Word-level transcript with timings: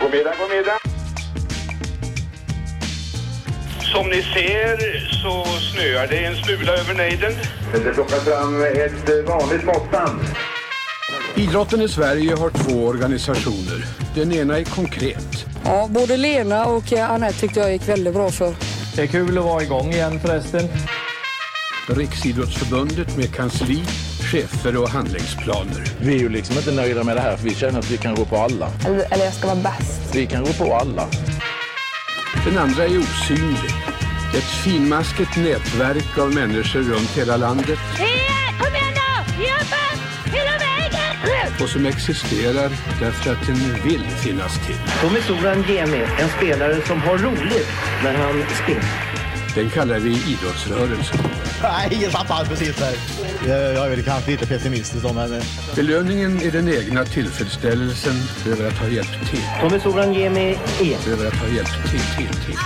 God 0.00 0.10
middag, 0.10 0.34
god 0.38 0.50
middag. 0.56 0.78
Som 3.92 4.06
ni 4.08 4.22
ser 4.22 4.76
så 5.22 5.44
snöar 5.44 6.06
det 6.06 6.24
en 6.24 6.36
smula 6.36 6.72
över 6.72 6.94
nejden. 6.94 7.32
Det 7.72 7.94
plockar 7.94 8.16
fram 8.16 8.62
ett 8.64 9.08
eh, 9.08 9.34
vanligt 9.34 9.64
måttband. 9.64 10.20
Idrotten 11.34 11.80
i 11.82 11.88
Sverige 11.88 12.34
har 12.34 12.50
två 12.50 12.86
organisationer. 12.86 13.84
Den 14.14 14.32
ena 14.32 14.58
är 14.58 14.64
konkret. 14.64 15.46
Ja, 15.64 15.88
både 15.90 16.16
Lena 16.16 16.64
och 16.66 16.92
eh, 16.92 17.10
Anette 17.10 17.38
tyckte 17.38 17.60
jag 17.60 17.72
gick 17.72 17.88
väldigt 17.88 18.14
bra 18.14 18.30
för. 18.30 18.54
Det 18.96 19.02
är 19.02 19.06
kul 19.06 19.38
att 19.38 19.44
vara 19.44 19.62
igång 19.62 19.90
igen 19.92 20.20
förresten. 20.20 20.68
Riksidrottsförbundet 21.88 23.16
med 23.16 23.34
kansli, 23.34 23.82
chefer 24.30 24.76
och 24.76 24.88
handlingsplaner. 24.88 25.84
Vi 26.00 26.14
är 26.14 26.18
ju 26.18 26.28
liksom 26.28 26.56
inte 26.56 26.72
nöjda 26.72 27.04
med 27.04 27.16
det 27.16 27.20
här 27.20 27.36
för 27.36 27.44
vi 27.44 27.54
känner 27.54 27.78
att 27.78 27.90
vi 27.90 27.96
kan 27.96 28.14
gå 28.14 28.24
på 28.24 28.36
alla. 28.36 28.68
Eller, 28.86 29.12
eller 29.12 29.24
jag 29.24 29.34
ska 29.34 29.46
vara 29.46 29.60
bäst. 29.62 30.14
Vi 30.14 30.26
kan 30.26 30.44
gå 30.44 30.52
på 30.52 30.74
alla. 30.74 31.08
Den 32.46 32.58
andra 32.58 32.84
är 32.84 32.98
osynlig. 32.98 33.70
Ett 34.36 34.50
finmaskigt 34.64 35.36
nätverk 35.36 36.18
av 36.18 36.34
människor 36.34 36.80
runt 36.80 37.10
hela 37.16 37.36
landet 37.36 37.78
Kom 37.96 38.74
igen 38.74 38.94
nu! 38.94 39.44
Jobba! 39.44 39.84
Hela 40.36 40.52
vägen! 40.52 41.62
och 41.62 41.68
som 41.68 41.86
existerar 41.86 42.70
därför 43.00 43.32
att 43.32 43.46
den 43.46 43.82
vill 43.84 44.02
finnas 44.02 44.66
till. 44.66 44.76
Tommy 45.00 45.20
Soran 45.20 45.64
Gemi, 45.68 46.02
en 46.20 46.28
spelare 46.28 46.76
som 46.86 47.00
har 47.00 47.18
roligt 47.18 47.68
när 48.04 48.14
han 48.14 48.44
springer. 48.62 48.84
Den 49.54 49.70
kallar 49.70 49.98
vi 49.98 50.10
idrottsrörelsen. 50.10 51.39
Nej, 51.62 51.98
jag 52.02 52.12
tappade 52.12 52.48
precis 52.48 52.76
där. 52.76 52.94
Jag 53.48 53.74
jag 53.74 53.86
är 53.86 53.90
väl 53.90 54.02
kanske 54.02 54.30
lite 54.30 54.46
pessimistisk 54.46 55.02
då, 55.02 55.12
men... 55.12 55.42
Belöningen 55.76 56.42
är 56.42 56.50
den 56.50 56.68
egna 56.68 57.04
tillfredsställelsen 57.04 58.14
över 58.46 58.68
att 58.68 58.78
ha 58.78 58.88
hjälpt 58.88 59.30
till. 59.30 59.42
Tommy 59.60 59.80
Soran 59.80 60.14
Gemi 60.14 60.58
är 60.80 61.12
Över 61.12 61.26
att 61.26 61.36
ha 61.36 61.48
hjälpt 61.48 61.90
till, 61.90 62.00
till, 62.00 62.44
till. 62.44 62.58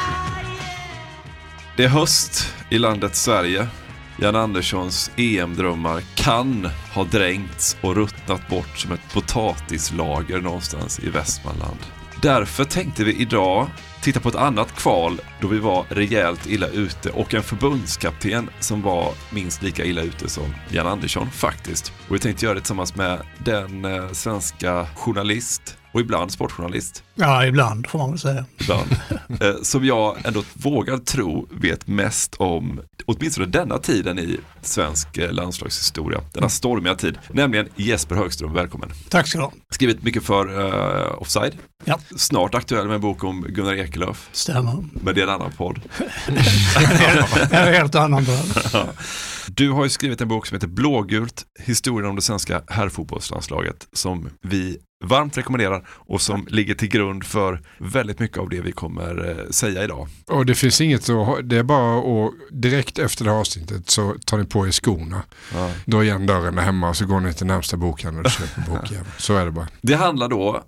Det 1.76 1.84
är 1.84 1.88
höst 1.88 2.54
i 2.70 2.78
landet 2.78 3.16
Sverige. 3.16 3.68
Jan 4.16 4.36
Anderssons 4.36 5.10
EM-drömmar 5.16 6.02
kan 6.14 6.70
ha 6.94 7.04
dränkts 7.04 7.76
och 7.80 7.96
ruttnat 7.96 8.48
bort 8.48 8.78
som 8.78 8.92
ett 8.92 9.12
potatislager 9.12 10.40
någonstans 10.40 11.00
i 11.00 11.08
Västmanland. 11.08 11.78
Därför 12.24 12.64
tänkte 12.64 13.04
vi 13.04 13.14
idag 13.14 13.66
titta 14.02 14.20
på 14.20 14.28
ett 14.28 14.34
annat 14.34 14.72
kval 14.72 15.20
då 15.40 15.48
vi 15.48 15.58
var 15.58 15.84
rejält 15.88 16.46
illa 16.46 16.66
ute 16.68 17.10
och 17.10 17.34
en 17.34 17.42
förbundskapten 17.42 18.50
som 18.60 18.82
var 18.82 19.12
minst 19.34 19.62
lika 19.62 19.84
illa 19.84 20.02
ute 20.02 20.28
som 20.28 20.54
Jan 20.70 20.86
Andersson 20.86 21.30
faktiskt. 21.30 21.92
Och 22.08 22.14
vi 22.14 22.18
tänkte 22.18 22.44
göra 22.44 22.54
det 22.54 22.60
tillsammans 22.60 22.96
med 22.96 23.22
den 23.44 23.84
eh, 23.84 24.12
svenska 24.12 24.86
journalist 24.94 25.78
och 25.94 26.00
ibland 26.00 26.32
sportjournalist 26.32 27.02
Ja, 27.14 27.46
ibland 27.46 27.86
får 27.86 27.98
man 27.98 28.10
väl 28.10 28.18
säga. 28.18 28.44
ibland, 28.60 28.96
eh, 29.42 29.54
som 29.62 29.84
jag 29.84 30.16
ändå 30.26 30.42
vågar 30.54 30.98
tro 30.98 31.48
vet 31.50 31.86
mest 31.86 32.34
om 32.34 32.80
åtminstone 33.06 33.46
denna 33.46 33.78
tiden 33.78 34.18
i 34.18 34.40
svensk 34.62 35.18
eh, 35.18 35.32
landslagshistoria. 35.32 36.20
Denna 36.32 36.48
stormiga 36.48 36.94
tid, 36.94 37.18
nämligen 37.32 37.68
Jesper 37.76 38.14
Högström, 38.14 38.52
välkommen. 38.52 38.90
Tack 39.08 39.26
ska 39.28 39.38
du 39.38 39.44
ha. 39.44 39.52
Skrivit 39.70 40.02
mycket 40.02 40.24
för 40.24 40.60
uh, 40.60 41.22
Offside, 41.22 41.52
Ja, 41.84 41.98
snart 42.16 42.54
aktuell 42.54 42.86
med 42.86 42.94
en 42.94 43.00
bok 43.00 43.24
om 43.24 43.42
Gunnar 43.48 43.74
Ekelöf, 43.74 44.28
stämmer. 44.32 44.84
men 44.92 45.14
det 45.14 45.20
är 45.20 45.26
en 45.26 45.32
annan 45.34 45.52
podd. 45.52 45.80
Det 46.28 47.56
är 47.56 47.66
en 47.68 47.74
helt 47.74 47.94
annan 47.94 48.24
dröm. 48.24 48.46
Du 49.48 49.70
har 49.70 49.84
ju 49.84 49.90
skrivit 49.90 50.20
en 50.20 50.28
bok 50.28 50.46
som 50.46 50.54
heter 50.54 50.66
Blågult, 50.66 51.42
historien 51.60 52.10
om 52.10 52.16
det 52.16 52.22
svenska 52.22 52.62
herrfotbollslandslaget 52.68 53.86
som 53.92 54.28
vi 54.42 54.78
varmt 55.04 55.38
rekommenderar 55.38 55.86
och 55.88 56.20
som 56.20 56.46
ligger 56.50 56.74
till 56.74 56.88
grund 56.88 57.24
för 57.24 57.60
väldigt 57.78 58.18
mycket 58.18 58.38
av 58.38 58.48
det 58.48 58.60
vi 58.60 58.72
kommer 58.72 59.28
eh, 59.28 59.50
säga 59.50 59.84
idag. 59.84 60.08
Och 60.26 60.46
det 60.46 60.54
finns 60.54 60.80
inget 60.80 61.10
att 61.10 61.48
det 61.48 61.56
är 61.56 61.62
bara 61.62 61.98
att 61.98 62.32
direkt 62.50 62.98
efter 62.98 63.24
det 63.24 63.30
här 63.30 63.38
avsnittet 63.38 63.90
så 63.90 64.14
tar 64.26 64.38
ni 64.38 64.44
på 64.44 64.66
er 64.66 64.70
skorna. 64.70 65.22
Ja. 65.54 65.70
Drar 65.86 66.02
igen 66.02 66.26
dörren 66.26 66.54
där 66.54 66.62
hemma 66.62 66.88
och 66.88 66.96
så 66.96 67.06
går 67.06 67.20
ni 67.20 67.34
till 67.34 67.46
närmsta 67.46 67.76
bokhandel 67.76 68.24
och 68.24 68.30
köper 68.30 68.70
bok 68.70 68.90
igen. 68.90 69.04
Så 69.18 69.36
är 69.36 69.44
det 69.44 69.50
bara. 69.50 69.68
Det 69.82 69.94
handlar 69.94 70.28
då 70.28 70.62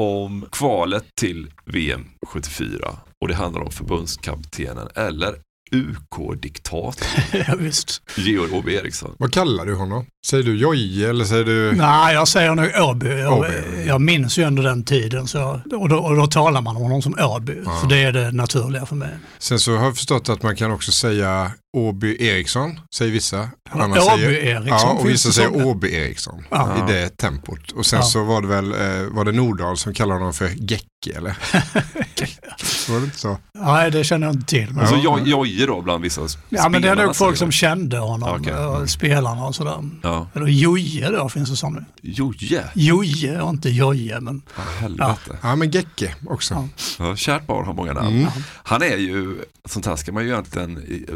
om 0.00 0.46
kvalet 0.52 1.04
till 1.20 1.50
VM 1.64 2.04
74 2.26 2.96
och 3.20 3.28
det 3.28 3.34
handlar 3.34 3.62
om 3.62 3.70
förbundskaptenen 3.70 4.88
eller 4.94 5.34
UK-diktatorn 5.72 7.44
Ja, 7.48 7.54
visst. 7.58 8.02
Georg 8.16 8.52
Åby 8.52 8.74
Eriksson. 8.74 9.14
Vad 9.18 9.32
kallar 9.32 9.66
du 9.66 9.74
honom? 9.74 10.06
Säger 10.26 10.42
du 10.44 10.56
Jojje 10.56 11.10
eller 11.10 11.24
säger 11.24 11.44
du? 11.44 11.72
Nej, 11.72 12.14
jag 12.14 12.28
säger 12.28 12.54
nog 12.54 12.88
Åby. 12.90 13.18
Jag, 13.18 13.46
jag 13.86 14.00
minns 14.00 14.38
ju 14.38 14.42
ändå 14.42 14.62
den 14.62 14.84
tiden. 14.84 15.26
Så, 15.28 15.60
och, 15.72 15.88
då, 15.88 15.96
och 15.96 16.16
då 16.16 16.26
talar 16.26 16.60
man 16.60 16.76
om 16.76 16.82
honom 16.82 17.02
som 17.02 17.14
Åby. 17.20 17.62
Ja. 17.64 17.78
För 17.80 17.88
det 17.88 17.96
är 17.98 18.12
det 18.12 18.32
naturliga 18.32 18.86
för 18.86 18.96
mig. 18.96 19.08
Sen 19.38 19.58
så 19.58 19.76
har 19.76 19.84
jag 19.84 19.96
förstått 19.96 20.28
att 20.28 20.42
man 20.42 20.56
kan 20.56 20.70
också 20.70 20.92
säga 20.92 21.52
Åby 21.76 22.16
Eriksson, 22.20 22.80
säger 22.94 23.12
vissa. 23.12 23.36
Ja, 23.72 23.82
Andra 23.82 24.02
Åby 24.02 24.22
säger, 24.22 24.30
Eriksson 24.56 24.68
Ja, 24.78 24.92
och 25.00 25.08
vissa 25.08 25.32
säger. 25.32 25.66
Åby 25.66 25.92
Eriksson 25.94 26.44
Ja. 26.50 26.88
i 26.88 26.92
det 26.92 27.08
tempot. 27.16 27.72
Och 27.72 27.86
sen 27.86 27.98
Ja. 27.98 28.04
så 28.04 28.24
var 28.24 28.42
det 28.42 28.48
väl 28.48 28.72
eh, 28.72 29.06
var 29.10 29.24
det 29.24 29.32
Nordahl 29.32 29.76
som 29.76 29.94
kallade 29.94 30.20
honom 30.20 30.34
för 30.34 30.48
Gecke 30.70 31.16
eller? 31.16 31.36
var 32.90 32.98
det 32.98 33.04
inte 33.04 33.18
så? 33.18 33.38
Nej, 33.54 33.90
det 33.90 34.04
känner 34.04 34.26
jag 34.26 34.34
inte 34.36 34.46
till. 34.46 34.66
Men, 34.70 34.78
Alltså 34.78 34.96
Joj- 34.96 35.22
Jojje 35.28 35.66
då 35.66 35.82
bland 35.82 36.02
vissa 36.02 36.20
ja, 36.48 36.68
men 36.68 36.72
det 36.82 36.88
är 36.88 36.92
spelarna 36.92 37.06
nog 37.06 37.16
folk 37.16 37.36
som 37.36 37.52
kände 37.52 37.98
honom, 37.98 38.40
Okej. 38.40 38.54
och 38.54 38.90
spelarna 38.90 39.44
och 39.46 39.54
sådär. 39.54 39.90
Ja. 40.02 40.28
Eller 40.34 40.46
Joje 40.46 41.10
då 41.10 41.28
finns 41.28 41.50
det 41.50 41.56
som 41.56 41.74
nu. 41.74 41.84
Joje, 42.02 42.64
Joje 42.74 43.40
och 43.40 43.50
inte 43.50 43.70
Joje, 43.70 44.20
men 44.20 44.42
ja, 44.56 44.62
helvete. 44.80 45.38
Ja 45.42 45.56
men 45.56 45.70
Gecke 45.70 46.14
också. 46.26 46.54
Ja. 46.54 46.68
Ja, 46.98 47.16
kärt 47.16 47.46
barn 47.46 47.66
har 47.66 47.74
många 47.74 47.92
namn. 47.92 48.08
Mm. 48.18 48.30
Han 48.64 48.82
är 48.82 48.96
ju, 48.96 49.38
sånt 49.68 49.86
här 49.86 49.96
ska 49.96 50.12
man 50.12 50.24
ju 50.24 50.30
egentligen 50.30 50.76
eh, 50.76 51.14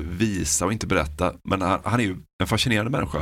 visa 0.50 0.66
och 0.66 0.72
inte 0.72 0.86
berätta, 0.86 1.34
men 1.44 1.62
han, 1.62 1.80
han 1.84 2.00
är 2.00 2.04
ju 2.04 2.16
en 2.40 2.46
fascinerande 2.46 2.90
människa, 2.90 3.18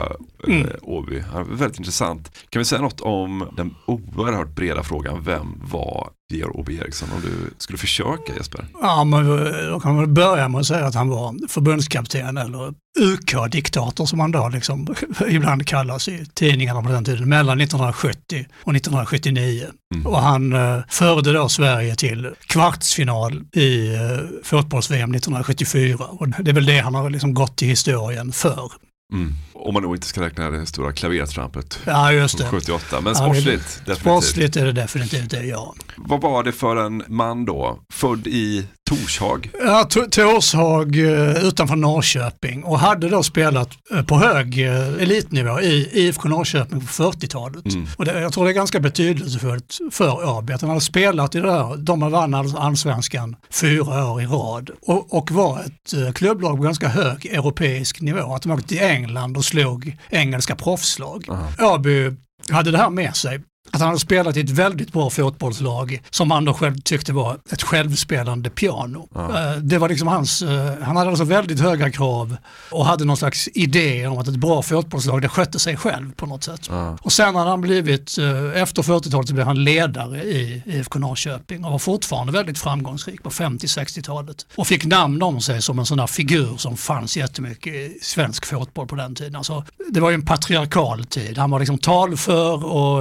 Mm. 0.47 0.61
mm. 0.61 0.73
Åby. 0.83 1.21
Han 1.33 1.41
är 1.41 1.45
väldigt 1.57 1.79
intressant. 1.79 2.33
Kan 2.51 2.61
vi 2.61 2.65
säga 2.65 2.81
något 2.83 3.01
om 3.01 3.49
den 3.57 3.75
oerhört 3.87 4.49
breda 4.55 4.83
frågan, 4.83 5.23
vem 5.25 5.61
var 5.73 6.11
Georg 6.33 6.53
Åby 6.55 6.77
Eriksson? 6.79 7.09
Om 7.15 7.21
du 7.21 7.55
skulle 7.59 7.79
försöka 7.79 8.35
Jesper? 8.37 8.67
Ja, 8.83 9.05
men 9.05 9.27
då 9.71 9.81
kan 9.81 9.97
man 9.97 10.15
börja 10.15 10.49
med 10.49 10.61
att 10.61 10.67
säga 10.67 10.87
att 10.87 10.95
han 10.95 11.09
var 11.09 11.49
förbundskapten 11.49 12.37
eller 12.37 12.75
UK-diktator 13.01 14.07
som 14.07 14.21
han 14.21 14.31
då 14.33 14.49
liksom 14.49 14.95
ibland 15.29 15.67
kallas 15.67 16.09
i 16.09 16.27
tidningarna 16.35 16.83
på 16.83 16.89
den 16.89 17.05
tiden, 17.05 17.29
mellan 17.29 17.61
1970 17.61 18.47
och 18.65 18.77
1979. 18.77 19.67
Mm. 19.95 20.07
Och 20.07 20.19
han 20.23 20.53
eh, 20.53 20.79
förde 20.89 21.33
då 21.33 21.49
Sverige 21.49 21.95
till 21.97 22.31
kvartsfinal 22.47 23.43
i 23.53 23.95
eh, 23.95 24.01
fotbolls-VM 24.43 25.15
1974 25.15 26.05
och 26.05 26.29
det 26.29 26.51
är 26.51 26.55
väl 26.55 26.67
det 26.67 26.79
han 26.79 26.95
har 26.95 27.11
liksom 27.11 27.35
gått 27.35 27.57
till 27.57 27.69
historien 27.69 28.33
för. 28.33 28.73
Mm. 29.11 29.48
Om 29.61 29.75
man 29.75 29.83
nog 29.83 29.97
inte 29.97 30.07
ska 30.07 30.21
räkna 30.21 30.51
det 30.51 30.67
stora 30.67 30.93
klavertrampet 30.93 31.79
Ja, 31.87 32.13
just 32.13 32.39
det. 32.39 32.45
78. 32.45 33.01
Men 33.01 33.07
Ja, 33.13 33.15
sportsligt, 33.15 33.65
definitivt. 33.79 33.99
Sportsligt 34.01 34.57
är 34.57 34.65
det 34.67 34.73
definitivt 34.73 35.31
det, 35.31 35.43
ja. 35.45 35.75
Vad 35.97 36.21
var 36.21 36.43
det 36.43 36.53
för 36.53 36.77
en 36.77 37.03
man 37.09 37.45
då? 37.45 37.79
Född 37.93 38.27
i 38.27 38.67
Torshag? 38.91 39.51
Ja, 39.65 39.85
Torshag 39.85 40.97
eh, 40.99 41.45
utanför 41.45 41.77
Norrköping 41.77 42.65
och 42.65 42.79
hade 42.79 43.09
då 43.09 43.23
spelat 43.23 43.69
eh, 43.95 44.03
på 44.03 44.17
hög 44.19 44.67
eh, 44.67 44.89
elitnivå 45.03 45.61
i 45.61 45.89
IFK 45.93 46.29
Norrköping 46.29 46.81
på 46.81 46.87
40-talet. 46.87 47.65
Och 47.97 48.05
det, 48.05 48.21
jag 48.21 48.33
tror 48.33 48.45
det 48.45 48.51
är 48.51 48.55
ganska 48.55 48.81
betydelsefullt 48.81 49.79
för 49.93 50.39
AB 50.39 50.51
att 50.51 50.61
han 50.61 50.71
hade 50.71 50.81
spelat 50.81 51.35
i 51.35 51.41
det 51.41 51.47
där, 51.47 51.77
de 51.77 52.01
vann 52.11 52.35
all- 52.35 52.57
allsvenskan 52.57 53.37
fyra 53.51 54.11
år 54.13 54.23
i 54.23 54.27
rad 54.27 54.71
och, 54.87 55.15
och 55.19 55.31
var 55.31 55.61
ett 55.61 56.15
klubblag 56.17 56.57
på 56.57 56.63
ganska 56.63 56.89
hög 56.89 57.27
europeisk 57.27 58.01
nivå. 58.01 58.35
Att 58.35 58.43
de 58.43 58.53
åkte 58.53 58.69
till 58.69 58.79
England 58.83 59.37
och 59.37 59.45
slog 59.49 59.97
engelska 60.11 60.57
proffslag. 60.57 61.25
Åby 61.61 62.13
hade 62.51 62.71
det 62.71 62.79
här 62.79 62.91
med 62.91 63.17
sig. 63.17 63.41
Att 63.73 63.81
han 63.81 63.89
hade 63.89 64.01
spelat 64.01 64.37
i 64.37 64.41
ett 64.41 64.51
väldigt 64.51 64.93
bra 64.93 65.11
fotbollslag 65.11 66.03
som 66.11 66.31
han 66.31 66.45
då 66.45 66.55
själv 66.55 66.81
tyckte 66.81 67.13
var 67.13 67.39
ett 67.53 67.63
självspelande 67.63 68.51
piano. 68.51 69.09
Eh, 69.17 69.57
Det 69.63 69.79
var 69.79 69.89
liksom 69.89 70.09
hans, 70.09 70.43
eh, 70.43 70.75
han 70.83 70.97
hade 70.97 71.11
alltså 71.11 71.25
väldigt 71.25 71.61
höga 71.61 71.91
krav 71.91 72.37
och 72.71 72.87
hade 72.87 73.05
någon 73.05 73.17
slags 73.17 73.49
idé 73.55 74.07
om 74.07 74.19
att 74.19 74.29
ett 74.29 74.37
bra 74.37 74.63
fotbollslag 74.63 75.23
det 75.23 75.29
skötte 75.29 75.59
sig 75.59 75.77
själv 75.77 76.13
på 76.15 76.27
något 76.27 76.45
sätt. 76.45 76.71
Och 77.03 77.13
sen 77.13 77.35
hade 77.37 77.51
han 77.51 77.61
blivit, 77.61 78.19
eh, 78.19 78.63
efter 78.63 78.83
40-talet 78.83 79.29
så 79.29 79.35
blev 79.35 79.47
han 79.47 79.65
ledare 79.65 80.23
i 80.23 80.63
IFK 80.67 80.99
Norrköping 80.99 81.65
och 81.65 81.71
var 81.73 81.79
fortfarande 81.79 82.33
väldigt 82.33 82.59
framgångsrik 82.59 83.23
på 83.23 83.31
50-60-talet. 83.31 84.47
Och 84.57 84.67
fick 84.67 84.85
namn 84.85 85.23
om 85.23 85.41
sig 85.41 85.63
som 85.63 85.79
en 85.79 85.87
sån 85.87 85.99
där 85.99 86.07
figur 86.07 86.57
som 86.57 86.77
fanns 86.77 87.17
jättemycket 87.17 87.75
i 87.75 87.99
svensk 88.03 88.47
fotboll 88.47 88.87
på 88.87 88.95
den 88.97 89.15
tiden. 89.15 89.37
Alltså, 89.37 89.65
det 89.91 90.01
var 90.01 90.11
ju 90.11 90.15
en 90.15 90.25
patriarkal 90.25 91.05
tid. 91.05 91.39
Han 91.39 91.51
var 91.51 91.59
liksom 91.59 91.79
talför 91.79 92.65
och 92.65 92.99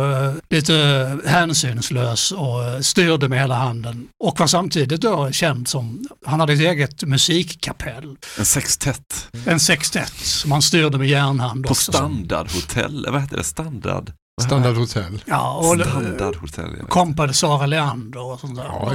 lite 0.57 1.17
hänsynslös 1.25 2.31
och 2.31 2.63
eh, 2.63 2.79
styrde 2.79 3.29
med 3.29 3.39
hela 3.39 3.55
handen. 3.55 4.07
Och 4.23 4.39
var 4.39 4.47
samtidigt 4.47 5.01
då 5.01 5.31
känd 5.31 5.67
som, 5.67 6.07
han 6.25 6.39
hade 6.39 6.53
ett 6.53 6.59
eget 6.59 7.03
musikkapell. 7.03 8.15
En 8.39 8.45
sextett? 8.45 9.27
En 9.45 9.59
sextett 9.59 10.13
som 10.17 10.51
han 10.51 10.61
styrde 10.61 10.97
med 10.97 11.07
järnhand 11.07 11.65
På 11.65 11.71
också. 11.71 11.91
standardhotell? 11.91 13.05
Vad 13.11 13.21
heter 13.21 13.37
det? 13.37 13.43
Standard? 13.43 14.11
Standardhotell. 14.41 15.23
Ja, 15.25 15.53
och 15.57 15.65
Standardhotell, 15.81 16.75
ja. 16.79 16.85
kompade 16.87 17.33
Sara 17.33 17.65
Leander 17.65 18.21
och 18.31 18.39
sånt 18.39 18.55
där. 18.55 18.67
Och, 18.83 18.91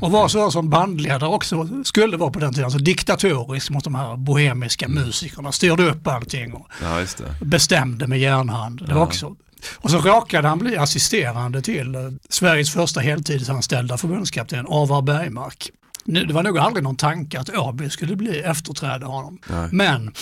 och 0.00 0.10
var 0.12 0.28
så 0.28 0.50
som 0.50 0.70
bandledare 0.70 1.28
också 1.28 1.68
skulle 1.84 2.16
vara 2.16 2.30
på 2.30 2.38
den 2.38 2.52
tiden, 2.52 2.64
alltså 2.64 2.78
diktatorisk 2.78 3.70
mot 3.70 3.84
de 3.84 3.94
här 3.94 4.16
bohemiska 4.16 4.88
musikerna, 4.88 5.52
styrde 5.52 5.90
upp 5.90 6.06
allting 6.06 6.52
och 6.52 6.66
Ja, 6.82 7.00
just 7.00 7.18
det. 7.18 7.44
bestämde 7.46 8.06
med 8.06 8.18
järnhand. 8.20 8.78
Det 8.86 8.94
var 8.94 9.00
Ja. 9.00 9.06
också. 9.06 9.36
Och 9.74 9.90
så 9.90 9.98
råkade 9.98 10.48
han 10.48 10.58
bli 10.58 10.76
assisterande 10.76 11.62
till 11.62 12.18
Sveriges 12.28 12.72
första 12.72 13.00
heltidsanställda 13.00 13.98
förbundskapten 13.98 14.66
Avar 14.66 15.02
Bergmark. 15.02 15.70
Nu, 16.04 16.24
Det 16.24 16.34
var 16.34 16.42
nog 16.42 16.58
aldrig 16.58 16.84
någon 16.84 16.96
tanke 16.96 17.40
att 17.40 17.56
Åby 17.56 17.90
skulle 17.90 18.16
bli 18.16 18.38
efterträdare 18.40 19.08
honom. 19.08 19.38
Nej. 19.46 19.68
Men 19.72 20.12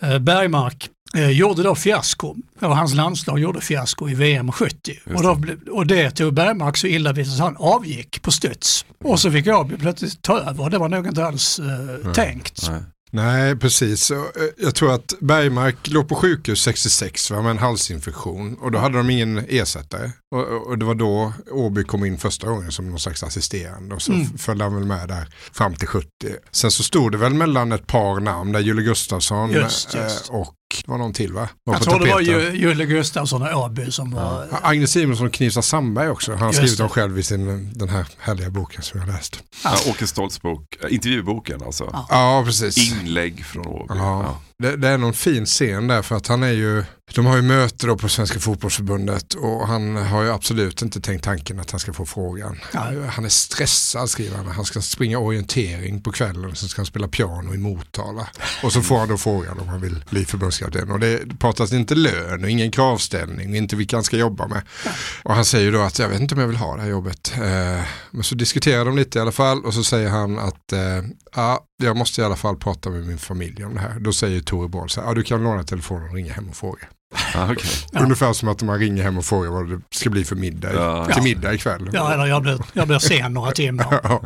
eh, 0.00 0.18
Bergmark 0.18 0.88
eh, 1.14 1.30
gjorde 1.30 1.62
då 1.62 1.74
fiasko, 1.74 2.36
och 2.60 2.76
hans 2.76 2.94
landslag 2.94 3.38
gjorde 3.38 3.60
fiasko 3.60 4.08
i 4.08 4.14
VM 4.14 4.52
70. 4.52 4.98
Och, 5.14 5.22
då, 5.22 5.40
och 5.70 5.86
det 5.86 6.10
tog 6.10 6.34
Bergmark 6.34 6.76
så 6.76 6.86
illa 6.86 7.12
vid 7.12 7.26
så 7.26 7.32
att 7.32 7.38
han 7.38 7.56
avgick 7.56 8.22
på 8.22 8.30
studs. 8.30 8.84
Och 9.04 9.20
så 9.20 9.30
fick 9.30 9.46
Åby 9.46 9.76
plötsligt 9.76 10.22
ta 10.22 10.38
över, 10.40 10.70
det 10.70 10.78
var 10.78 10.88
nog 10.88 11.06
inte 11.06 11.24
alls 11.24 11.58
eh, 11.58 12.12
tänkt. 12.12 12.68
Nej. 12.70 12.80
Nej, 13.12 13.56
precis. 13.56 14.10
Eh, 14.10 14.22
Jag 14.58 14.74
tror 14.74 14.94
att 14.94 15.14
Bergmark 15.20 15.88
låg 15.88 16.08
på 16.08 16.14
sjukhus 16.14 16.60
66 16.62 17.30
va, 17.30 17.42
med 17.42 17.50
en 17.50 17.58
halsinfektion 17.58 18.54
och 18.54 18.70
då 18.72 18.78
hade 18.78 18.98
de 18.98 19.10
ingen 19.10 19.44
ersättare. 19.48 20.10
Och, 20.34 20.66
och- 20.66 20.78
det 20.78 20.84
var 20.84 20.94
då 20.94 21.32
Åby 21.50 21.84
kom 21.84 22.04
in 22.04 22.18
första 22.18 22.46
gången 22.48 22.72
som 22.72 22.90
någon 22.90 22.98
slags 23.00 23.22
assisterande 23.22 23.94
och 23.94 24.02
så 24.02 24.12
Mm. 24.12 24.38
följde 24.38 24.64
han 24.64 24.74
väl 24.74 24.84
med 24.84 25.08
där 25.08 25.28
fram 25.52 25.74
till 25.74 25.88
70. 25.88 26.08
Sen 26.50 26.70
så 26.70 26.82
stod 26.82 27.12
det 27.12 27.18
väl 27.18 27.34
mellan 27.34 27.72
ett 27.72 27.86
par 27.86 28.20
namn 28.20 28.52
där 28.52 28.60
Julle 28.60 28.82
Gustafsson 28.82 29.50
Just, 29.52 29.94
just. 29.94 30.28
eh, 30.30 30.34
och 30.36 30.54
det 30.84 30.90
var 30.90 30.98
någon 30.98 31.12
till 31.12 31.32
va? 31.32 31.48
Var 31.64 31.74
Jag 31.74 31.82
tror 31.82 31.98
det 32.00 32.10
var 32.12 32.20
tapeten. 32.20 32.54
Ju- 32.54 32.60
Julle 32.68 32.84
Gustafsson 32.86 33.42
och 33.42 33.64
Åby 33.64 33.90
som 33.90 34.10
var... 34.10 34.46
Ja, 34.50 34.58
Agnes 34.62 34.90
Simonsson 34.90 35.26
och 35.26 35.32
Knivsta 35.32 35.62
Sandberg 35.62 36.08
också. 36.08 36.32
Han 36.32 36.42
har 36.42 36.52
skrivit 36.52 36.76
det. 36.76 36.82
om 36.82 36.88
själv 36.88 37.18
i 37.18 37.22
sin, 37.22 37.72
den 37.74 37.88
här 37.88 38.06
härliga 38.18 38.50
boken 38.50 38.82
som 38.82 39.00
jag 39.00 39.06
har 39.06 39.12
läst. 39.12 39.42
Ja, 39.64 39.70
Åke 39.90 40.06
Stoltz 40.06 40.42
bok, 40.42 40.76
äh, 40.84 40.94
intervjuboken 40.94 41.62
alltså. 41.62 42.04
Ja, 42.08 42.42
precis. 42.46 42.92
Inlägg 42.92 43.44
från 43.46 43.66
Åby. 43.66 43.94
Ja. 43.98 44.40
Det, 44.60 44.76
det 44.76 44.88
är 44.88 44.98
någon 44.98 45.12
fin 45.12 45.46
scen 45.46 45.86
där 45.86 46.02
för 46.02 46.16
att 46.16 46.26
han 46.26 46.42
är 46.42 46.52
ju, 46.52 46.84
de 47.14 47.26
har 47.26 47.36
ju 47.36 47.42
möte 47.42 47.86
då 47.86 47.96
på 47.96 48.08
Svenska 48.08 48.40
fotbollsförbundet 48.40 49.34
och 49.34 49.68
han 49.68 49.96
har 49.96 50.22
ju 50.22 50.30
absolut 50.30 50.82
inte 50.82 51.00
tänkt 51.00 51.24
tanken 51.24 51.60
att 51.60 51.70
han 51.70 51.80
ska 51.80 51.92
få 51.92 52.06
frågan. 52.06 52.60
Han 53.08 53.24
är 53.24 53.28
stressad 53.28 54.10
skriver 54.10 54.36
han, 54.36 54.46
han 54.46 54.64
ska 54.64 54.80
springa 54.80 55.18
orientering 55.18 56.02
på 56.02 56.12
kvällen 56.12 56.56
så 56.56 56.68
ska 56.68 56.80
han 56.80 56.86
spela 56.86 57.08
piano 57.08 57.54
i 57.54 57.58
Motala. 57.58 58.28
Och 58.62 58.72
så 58.72 58.82
får 58.82 58.98
han 58.98 59.08
då 59.08 59.18
frågan 59.18 59.58
om 59.58 59.68
han 59.68 59.80
vill 59.80 60.04
bli 60.10 60.24
förbundskapten 60.24 60.90
och 60.90 61.00
det 61.00 61.38
pratas 61.38 61.72
inte 61.72 61.94
lön 61.94 62.44
och 62.44 62.50
ingen 62.50 62.70
kravställning, 62.70 63.56
inte 63.56 63.76
vilka 63.76 63.96
han 63.96 64.04
ska 64.04 64.16
jobba 64.16 64.46
med. 64.46 64.62
Och 65.22 65.34
han 65.34 65.44
säger 65.44 65.72
då 65.72 65.80
att 65.80 65.98
jag 65.98 66.08
vet 66.08 66.20
inte 66.20 66.34
om 66.34 66.40
jag 66.40 66.48
vill 66.48 66.56
ha 66.56 66.76
det 66.76 66.82
här 66.82 66.88
jobbet. 66.88 67.32
Eh, 67.34 67.82
men 68.10 68.22
så 68.22 68.34
diskuterar 68.34 68.84
de 68.84 68.96
lite 68.96 69.18
i 69.18 69.22
alla 69.22 69.32
fall 69.32 69.64
och 69.64 69.74
så 69.74 69.84
säger 69.84 70.08
han 70.08 70.38
att 70.38 70.72
eh, 70.72 70.80
ja, 71.34 71.66
jag 71.82 71.96
måste 71.96 72.20
i 72.20 72.24
alla 72.24 72.36
fall 72.36 72.56
prata 72.56 72.90
med 72.90 73.06
min 73.06 73.18
familj 73.18 73.64
om 73.64 73.74
det 73.74 73.80
här. 73.80 74.00
Då 74.00 74.12
säger 74.12 74.40
Tore 74.50 74.68
Boll 74.68 74.88
ja, 74.96 75.14
du 75.14 75.22
kan 75.22 75.42
låna 75.42 75.62
telefonen 75.62 76.08
och 76.08 76.14
ringa 76.14 76.32
hem 76.32 76.48
och 76.48 76.56
fråga. 76.56 76.88
Ah, 77.34 77.52
okay. 77.52 77.70
Ungefär 78.02 78.32
som 78.32 78.48
att 78.48 78.62
man 78.62 78.78
ringer 78.78 79.02
hem 79.02 79.18
och 79.18 79.24
frågar 79.24 79.50
vad 79.50 79.70
det 79.70 79.80
ska 79.90 80.10
bli 80.10 80.24
för 80.24 80.36
middag 80.36 80.72
Ja. 80.74 81.06
till 81.14 81.22
middag 81.22 81.54
ikväll. 81.54 81.90
Ja, 81.92 82.12
eller 82.12 82.26
jag 82.26 82.42
blev, 82.42 82.58
jag 82.72 82.86
blev 82.88 82.98
sen 82.98 83.32
några 83.32 83.50
timmar. 83.52 84.00
Ja. 84.02 84.20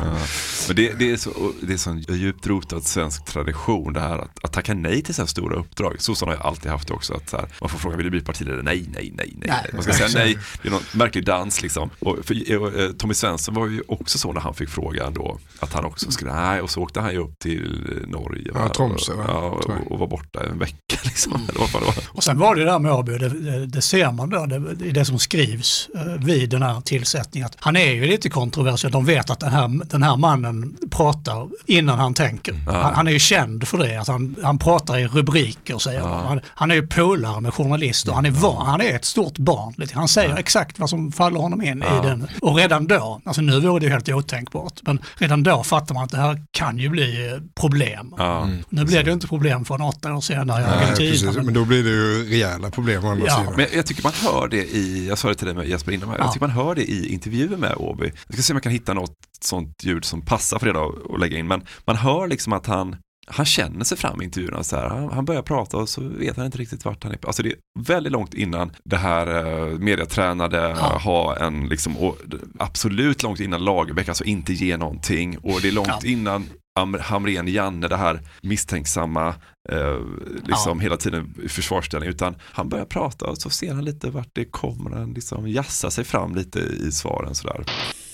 Men 0.66 0.76
det, 0.76 0.92
det 0.98 1.10
är 1.12 1.16
så, 1.16 1.30
det 1.62 1.72
är 1.72 1.76
sån 1.76 1.98
djupt 1.98 2.46
rotad 2.46 2.84
svensk 2.84 3.24
tradition 3.24 3.92
det 3.92 4.00
här 4.00 4.18
att, 4.18 4.44
att 4.44 4.52
tacka 4.52 4.74
nej 4.74 5.02
till 5.02 5.14
så 5.14 5.22
här 5.22 5.26
stora 5.26 5.56
uppdrag. 5.56 5.96
Sossarna 5.98 6.32
har 6.32 6.36
ju 6.36 6.42
alltid 6.42 6.70
haft 6.70 6.88
det 6.88 6.94
också. 6.94 7.14
Att 7.14 7.28
så 7.30 7.36
här, 7.36 7.46
man 7.60 7.70
får 7.70 7.78
fråga, 7.78 7.96
vill 7.96 8.04
du 8.04 8.10
bli 8.10 8.20
partiledare? 8.20 8.62
Nej, 8.62 8.86
nej, 8.94 9.12
nej, 9.16 9.34
nej. 9.38 9.48
Nej. 9.48 9.70
Man 9.72 9.82
ska 9.82 9.92
säga 9.92 10.08
nej. 10.14 10.38
Det 10.62 10.68
är 10.68 10.72
någon 10.72 10.82
märklig 10.92 11.24
dans 11.26 11.62
liksom. 11.62 11.90
Och 11.98 12.18
för, 12.24 12.80
eh, 12.84 12.90
Tommy 12.90 13.14
Svensson 13.14 13.54
var 13.54 13.66
ju 13.66 13.82
också 13.88 14.18
så 14.18 14.32
när 14.32 14.40
han 14.40 14.54
fick 14.54 14.68
frågan 14.68 15.14
då. 15.14 15.38
Att 15.60 15.72
han 15.72 15.84
också 15.84 16.10
skulle, 16.10 16.34
nej. 16.34 16.60
Och 16.60 16.70
så 16.70 16.82
åkte 16.82 17.00
han 17.00 17.12
ju 17.12 17.18
upp 17.18 17.38
till 17.38 18.04
Norge. 18.08 18.50
Ja, 18.54 18.68
Tromsö, 18.68 19.12
och, 19.12 19.64
jag. 19.68 19.92
och 19.92 19.98
var 19.98 20.06
borta 20.06 20.40
en 20.50 20.58
vecka 20.58 20.96
liksom. 21.04 21.32
Eller 21.48 21.60
vad 21.60 21.70
fan 21.70 21.80
det 21.80 21.86
var. 21.86 21.94
Och 22.08 22.24
sen 22.24 22.38
var 22.38 22.54
det 22.56 22.64
där 22.64 22.73
med 22.78 22.92
Åby, 22.92 23.18
det, 23.18 23.66
det, 23.66 23.82
ser 23.82 24.12
man 24.12 24.30
då 24.30 24.46
det, 24.46 24.84
i 24.86 24.90
det 24.90 25.04
som 25.04 25.18
skrivs 25.18 25.88
eh, 25.94 26.02
vid 26.24 26.50
den 26.50 26.62
här 26.62 26.80
tillsättningen. 26.80 27.46
Att 27.46 27.56
han 27.60 27.76
är 27.76 27.92
ju 27.92 28.06
lite 28.06 28.28
kontroversiell, 28.30 28.92
de 28.92 29.04
vet 29.04 29.30
att 29.30 29.40
den 29.40 29.52
här, 29.52 29.80
den 29.90 30.02
här 30.02 30.16
mannen 30.16 30.76
pratar 30.90 31.48
innan 31.66 31.98
han 31.98 32.14
tänker. 32.14 32.54
Han, 32.54 32.94
han 32.94 33.06
är 33.08 33.12
ju 33.12 33.18
känd 33.18 33.68
för 33.68 33.78
det, 33.78 33.96
att 33.96 34.08
han, 34.08 34.36
han 34.42 34.58
pratar 34.58 34.98
i 34.98 35.06
rubriker 35.06 35.78
säger 35.78 36.00
Ja. 36.00 36.24
Han, 36.28 36.40
han 36.46 36.70
är 36.70 36.74
ju 36.74 36.86
polare 36.86 37.40
med 37.40 37.54
journalister, 37.54 38.12
han 38.12 38.26
är, 38.26 38.30
van, 38.30 38.66
han 38.66 38.80
är 38.80 38.94
ett 38.96 39.04
stort 39.04 39.38
barn. 39.38 39.74
Han 39.94 40.08
säger 40.08 40.36
exakt 40.36 40.78
vad 40.78 40.90
som 40.90 41.12
faller 41.12 41.40
honom 41.40 41.62
in 41.62 41.84
Ja. 41.90 42.04
i 42.04 42.06
den. 42.06 42.28
Och 42.40 42.56
redan 42.56 42.86
då, 42.86 43.20
alltså 43.24 43.42
nu 43.42 43.60
vore 43.60 43.80
det 43.80 43.86
ju 43.86 43.92
helt 43.92 44.08
otänkbart, 44.08 44.80
men 44.82 44.98
redan 45.16 45.42
då 45.42 45.62
fattar 45.62 45.94
man 45.94 46.04
att 46.04 46.10
det 46.10 46.16
här 46.16 46.42
kan 46.50 46.78
ju 46.78 46.88
bli 46.88 47.26
eh, 47.32 47.38
problem. 47.60 48.14
Ja. 48.18 48.48
Nu 48.68 48.84
blev 48.84 49.04
det 49.04 49.08
ju 49.08 49.12
inte 49.12 49.26
problem 49.26 49.64
för 49.64 49.82
åtta 49.82 50.14
år 50.14 50.20
senare 50.20 50.60
i 50.62 50.64
Nej, 50.64 50.74
Argentina. 50.74 51.10
precis. 51.10 51.36
men- 51.36 51.44
Men 51.44 51.54
då 51.54 51.64
blir 51.64 51.82
det 51.84 51.90
ju 51.90 52.28
rejäla 52.30 52.63
problem 52.70 53.04
å 53.04 53.08
andra 53.08 53.26
Ja. 53.26 53.36
sidan. 53.38 53.54
Men 53.56 53.66
jag 53.74 53.86
tycker 53.86 54.02
man 54.02 54.12
hör 54.12 54.48
det 54.48 54.64
i, 54.74 55.08
jag 55.08 55.18
sa 55.18 55.28
det 55.28 55.34
till 55.34 55.46
dig 55.46 55.56
med 55.56 55.68
Jesper 55.68 55.92
innan, 55.92 56.08
Ja. 56.08 56.16
jag 56.18 56.32
tycker 56.32 56.46
man 56.46 56.56
hör 56.56 56.74
det 56.74 56.82
i 56.90 57.12
intervjuer 57.12 57.56
med 57.56 57.74
Åby. 57.76 58.04
Jag 58.26 58.34
ska 58.34 58.42
se 58.42 58.52
om 58.52 58.56
jag 58.56 58.62
kan 58.62 58.72
hitta 58.72 58.94
något 58.94 59.14
sånt 59.40 59.72
ljud 59.82 60.04
som 60.04 60.20
passar 60.22 60.58
för 60.58 60.66
det 60.66 60.72
då 60.72 60.94
att 61.14 61.20
lägga 61.20 61.38
in. 61.38 61.46
Men 61.48 61.62
man 61.84 61.96
hör 61.96 62.28
liksom 62.28 62.52
att 62.52 62.66
han, 62.66 62.96
han 63.26 63.46
känner 63.46 63.84
sig 63.84 63.98
fram 63.98 64.22
i 64.22 64.24
intervjuerna. 64.24 64.62
Så 64.64 64.76
här. 64.76 64.88
Han, 64.88 65.10
han 65.12 65.24
börjar 65.24 65.42
prata 65.42 65.76
och 65.76 65.88
så 65.88 66.00
vet 66.00 66.36
han 66.36 66.46
inte 66.46 66.58
riktigt 66.58 66.84
vart 66.84 67.02
han 67.04 67.12
är. 67.12 67.18
Alltså 67.26 67.42
det 67.42 67.48
är 67.48 67.56
väldigt 67.78 68.12
långt 68.12 68.34
innan 68.34 68.70
det 68.84 68.96
här 68.96 69.26
eh, 69.26 69.78
mediatränade 69.78 70.56
Ja. 70.80 70.98
ha 70.98 71.36
en, 71.36 71.68
liksom, 71.68 71.96
och 71.96 72.18
absolut 72.58 73.22
långt 73.22 73.40
innan 73.40 73.64
Lagerbäck, 73.64 74.08
alltså 74.08 74.24
inte 74.24 74.52
ge 74.52 74.76
någonting. 74.76 75.38
Och 75.38 75.60
det 75.62 75.68
är 75.68 75.72
långt 75.72 75.88
Ja. 75.88 76.08
innan 76.08 76.46
Am- 76.80 76.98
Hamrén 77.00 77.48
Janne, 77.48 77.88
det 77.88 77.96
här 77.96 78.20
misstänksamma, 78.42 79.28
eh, 79.68 79.98
liksom 80.46 80.80
hela 80.80 80.96
tiden 80.96 81.34
i 81.44 81.48
försvarsställning. 81.48 82.10
Utan 82.10 82.36
han 82.40 82.68
börjar 82.68 82.84
prata 82.84 83.24
och 83.24 83.38
så 83.38 83.50
ser 83.50 83.72
han 83.74 83.84
lite 83.84 84.10
vart 84.10 84.28
det 84.32 84.44
kommer. 84.44 84.90
Han 84.90 85.12
liksom 85.14 85.48
jassar 85.48 85.90
sig 85.90 86.04
fram 86.04 86.34
lite 86.34 86.58
i 86.60 86.92
svaren 86.92 87.34
sådär. 87.34 87.64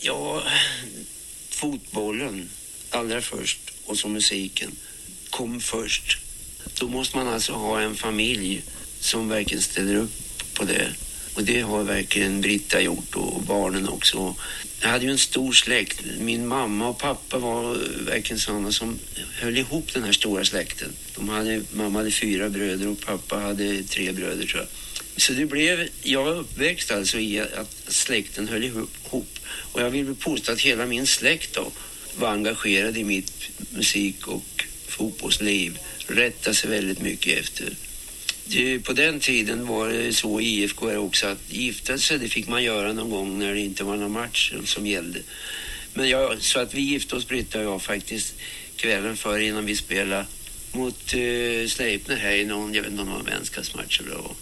Ja, 0.00 0.42
fotbollen 1.50 2.48
allra 2.90 3.20
först 3.20 3.60
och 3.86 3.96
så 3.98 4.08
musiken 4.08 4.70
kom 5.30 5.60
först. 5.60 6.18
Då 6.80 6.88
måste 6.88 7.16
man 7.16 7.28
alltså 7.28 7.52
ha 7.52 7.80
en 7.80 7.94
familj 7.94 8.62
som 9.00 9.28
verkligen 9.28 9.62
ställer 9.62 9.94
upp 9.94 10.12
på 10.58 10.64
det. 10.64 10.88
Och 11.34 11.44
det 11.44 11.60
har 11.60 11.84
verkligen 11.84 12.40
Britta 12.40 12.80
gjort 12.80 13.16
och 13.16 13.42
barnen 13.42 13.88
också. 13.88 14.34
Jag 14.80 14.88
hade 14.88 15.04
ju 15.04 15.10
en 15.10 15.18
stor 15.18 15.52
släkt. 15.52 16.02
Min 16.18 16.46
mamma 16.46 16.88
och 16.88 16.98
pappa 16.98 17.38
var 17.38 17.78
verkligen 18.06 18.40
sådana 18.40 18.72
som 18.72 18.98
höll 19.32 19.58
ihop 19.58 19.94
den 19.94 20.02
här 20.02 20.12
stora 20.12 20.44
släkten. 20.44 20.92
De 21.16 21.28
hade, 21.28 21.62
mamma 21.72 21.98
hade 21.98 22.10
fyra 22.10 22.48
bröder 22.48 22.88
och 22.88 23.00
pappa 23.00 23.36
hade 23.36 23.82
tre 23.82 24.12
bröder 24.12 24.46
tror 24.46 24.60
jag. 24.60 24.68
Så 25.16 25.32
det 25.32 25.46
blev, 25.46 25.88
jag 26.02 26.24
var 26.24 26.34
uppväxt 26.34 26.90
alltså 26.90 27.18
i 27.18 27.40
att 27.40 27.84
släkten 27.88 28.48
höll 28.48 28.64
ihop. 28.64 29.38
Och 29.72 29.80
jag 29.80 29.90
vill 29.90 30.04
väl 30.04 30.14
påstå 30.14 30.52
att 30.52 30.60
hela 30.60 30.86
min 30.86 31.06
släkt 31.06 31.54
då 31.54 31.72
var 32.16 32.28
engagerad 32.28 32.96
i 32.96 33.04
mitt 33.04 33.50
musik 33.70 34.28
och 34.28 34.64
fotbollsliv. 34.86 35.78
Rättade 36.06 36.56
sig 36.56 36.70
väldigt 36.70 37.00
mycket 37.00 37.38
efter. 37.38 37.76
Det, 38.52 38.78
på 38.78 38.92
den 38.92 39.20
tiden 39.20 39.66
var 39.66 39.88
det 39.88 40.12
så 40.12 40.40
i 40.40 40.44
IFK 40.44 40.96
också 40.96 41.26
att 41.26 41.52
gifta 41.52 41.98
sig 41.98 42.18
det 42.18 42.28
fick 42.28 42.48
man 42.48 42.62
göra 42.62 42.92
någon 42.92 43.10
gång 43.10 43.38
när 43.38 43.54
det 43.54 43.60
inte 43.60 43.84
var 43.84 43.96
någon 43.96 44.12
match 44.12 44.52
som 44.64 44.86
gällde. 44.86 45.20
Men 45.94 46.08
jag, 46.08 46.42
så 46.42 46.60
att 46.60 46.74
vi 46.74 46.80
gifte 46.80 47.16
oss 47.16 47.28
Britta 47.28 47.58
och 47.58 47.64
jag 47.64 47.82
faktiskt 47.82 48.34
kvällen 48.76 49.16
före 49.16 49.44
innan 49.44 49.66
vi 49.66 49.76
spelade 49.76 50.26
mot 50.72 51.14
uh, 51.14 51.66
Sleipner 51.66 52.16
här 52.16 52.32
i 52.32 52.44
någon, 52.44 52.74
jag 52.74 52.82
vet 52.82 52.90
inte 52.90 53.02
om 53.02 53.08
det 53.08 53.14
var 53.14 53.22
vänskapsmatch 53.22 54.00
eller 54.00 54.16
vad. 54.16 54.34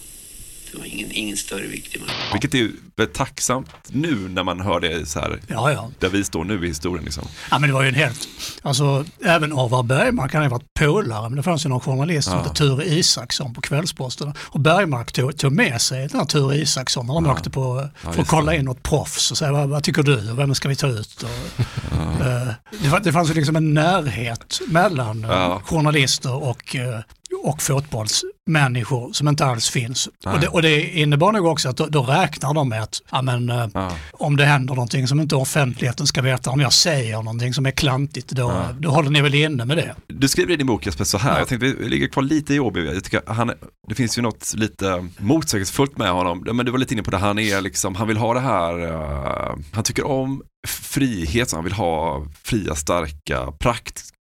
Det 0.71 0.77
var 0.77 0.85
ingen, 0.85 1.11
ingen 1.11 1.37
större 1.37 1.67
viktig 1.67 2.01
match. 2.01 2.11
Vilket 2.31 2.53
är 2.53 2.71
väldigt 2.95 3.15
tacksamt 3.15 3.69
nu 3.87 4.15
när 4.15 4.43
man 4.43 4.61
hör 4.61 4.79
det 4.79 5.05
så 5.09 5.19
här. 5.19 5.39
Ja, 5.47 5.71
ja. 5.71 5.89
Där 5.99 6.09
vi 6.09 6.23
står 6.23 6.43
nu 6.43 6.65
i 6.65 6.67
historien 6.67 7.03
liksom. 7.05 7.23
Ja, 7.51 7.59
men 7.59 7.69
det 7.69 7.73
var 7.73 7.81
ju 7.83 7.87
en 7.89 7.95
helt, 7.95 8.27
alltså 8.61 9.05
även 9.25 9.53
Orvar 9.53 9.83
Bergmark 9.83 10.31
kan 10.31 10.43
ju 10.43 10.49
ha 10.49 10.57
varit 10.57 10.73
polare, 10.79 11.29
men 11.29 11.37
det 11.37 11.43
fanns 11.43 11.65
ju 11.65 11.69
någon 11.69 11.79
journalist 11.79 12.27
som 12.29 12.37
Ja. 12.37 12.43
hette 12.43 12.55
Ture 12.55 12.85
Isaksson 12.85 13.53
på 13.53 13.61
Kvällsposten. 13.61 14.33
Och 14.39 14.59
Bergmark 14.59 15.11
tog, 15.11 15.37
tog 15.37 15.51
med 15.51 15.81
sig 15.81 16.07
den 16.07 16.19
här 16.19 16.25
Ture 16.27 16.55
Isaksson 16.57 17.07
när 17.07 17.13
de 17.13 17.25
Ja. 17.25 17.31
åkte 17.31 17.49
på, 17.49 17.89
Ja, 18.03 18.11
för 18.13 18.21
att 18.21 18.27
kolla 18.27 18.55
in 18.55 18.65
något 18.65 18.83
proffs 18.83 19.31
och 19.31 19.37
säga 19.37 19.51
vad, 19.51 19.69
vad 19.69 19.83
tycker 19.83 20.03
du 20.03 20.31
och 20.31 20.39
vem 20.39 20.55
ska 20.55 20.69
vi 20.69 20.75
ta 20.75 20.87
ut? 20.87 21.23
Och, 21.23 22.25
eh, 22.25 22.47
det, 22.81 22.87
fa- 22.89 23.01
det 23.03 23.11
fanns 23.11 23.29
ju 23.29 23.33
liksom 23.33 23.55
en 23.55 23.73
närhet 23.73 24.59
mellan 24.67 25.23
eh, 25.23 25.29
Ja. 25.29 25.61
journalister 25.65 26.33
och, 26.43 26.75
eh, 26.75 26.99
och 27.43 27.61
fotbollsmänniskor 27.61 29.13
som 29.13 29.27
inte 29.27 29.45
alls 29.45 29.69
finns. 29.69 30.07
Och 30.25 30.39
det, 30.39 30.47
och 30.47 30.61
det 30.61 30.81
innebar 30.99 31.31
nog 31.31 31.45
också 31.45 31.69
att 31.69 31.77
då, 31.77 31.85
då 31.85 32.03
räknar 32.03 32.53
de 32.53 32.69
med 32.69 32.83
att 32.83 33.01
ja, 33.11 33.21
men, 33.21 33.49
eh, 33.49 33.67
Ja. 33.73 33.91
om 34.13 34.37
det 34.37 34.45
händer 34.45 34.75
någonting 34.75 35.07
som 35.07 35.19
inte 35.19 35.35
offentligheten 35.35 36.07
ska 36.07 36.21
veta, 36.21 36.49
om 36.49 36.59
jag 36.59 36.73
säger 36.73 37.15
någonting 37.15 37.53
som 37.53 37.65
är 37.65 37.71
klantigt, 37.71 38.29
då, 38.29 38.41
Ja. 38.41 38.65
då 38.79 38.89
håller 38.89 39.09
ni 39.09 39.21
väl 39.21 39.35
inne 39.35 39.65
med 39.65 39.77
det. 39.77 39.95
Du 40.07 40.27
skriver 40.27 40.53
i 40.53 40.55
din 40.55 40.67
bok 40.67 40.85
Jesper 40.85 41.03
så 41.03 41.17
här, 41.17 41.39
jag 41.39 41.47
tänkte 41.47 41.67
vi 41.79 41.89
ligger 41.89 42.07
kvar 42.07 42.23
lite 42.23 42.53
i 42.53 42.59
Åby, 42.59 42.85
jag 42.85 43.03
tycker 43.03 43.21
han, 43.27 43.51
det 43.87 43.95
finns 43.95 44.17
ju 44.17 44.21
något 44.21 44.53
lite 44.55 45.07
motsägelsefullt 45.17 45.97
med 45.97 46.11
honom, 46.11 46.43
men 46.53 46.65
du 46.65 46.71
var 46.71 46.79
lite 46.79 46.93
inne 46.93 47.03
på 47.03 47.11
det, 47.11 47.17
han 47.17 47.39
är 47.39 47.61
liksom, 47.61 47.95
han 47.95 48.07
vill 48.07 48.17
ha 48.17 48.33
det 48.33 48.39
här, 48.39 48.79
eh, 48.87 49.55
han 49.71 49.83
tycker 49.83 50.07
om 50.07 50.41
frihet, 50.67 51.51
han 51.51 51.63
vill 51.63 51.73
ha 51.73 52.25
fria, 52.43 52.75
starka 52.75 53.51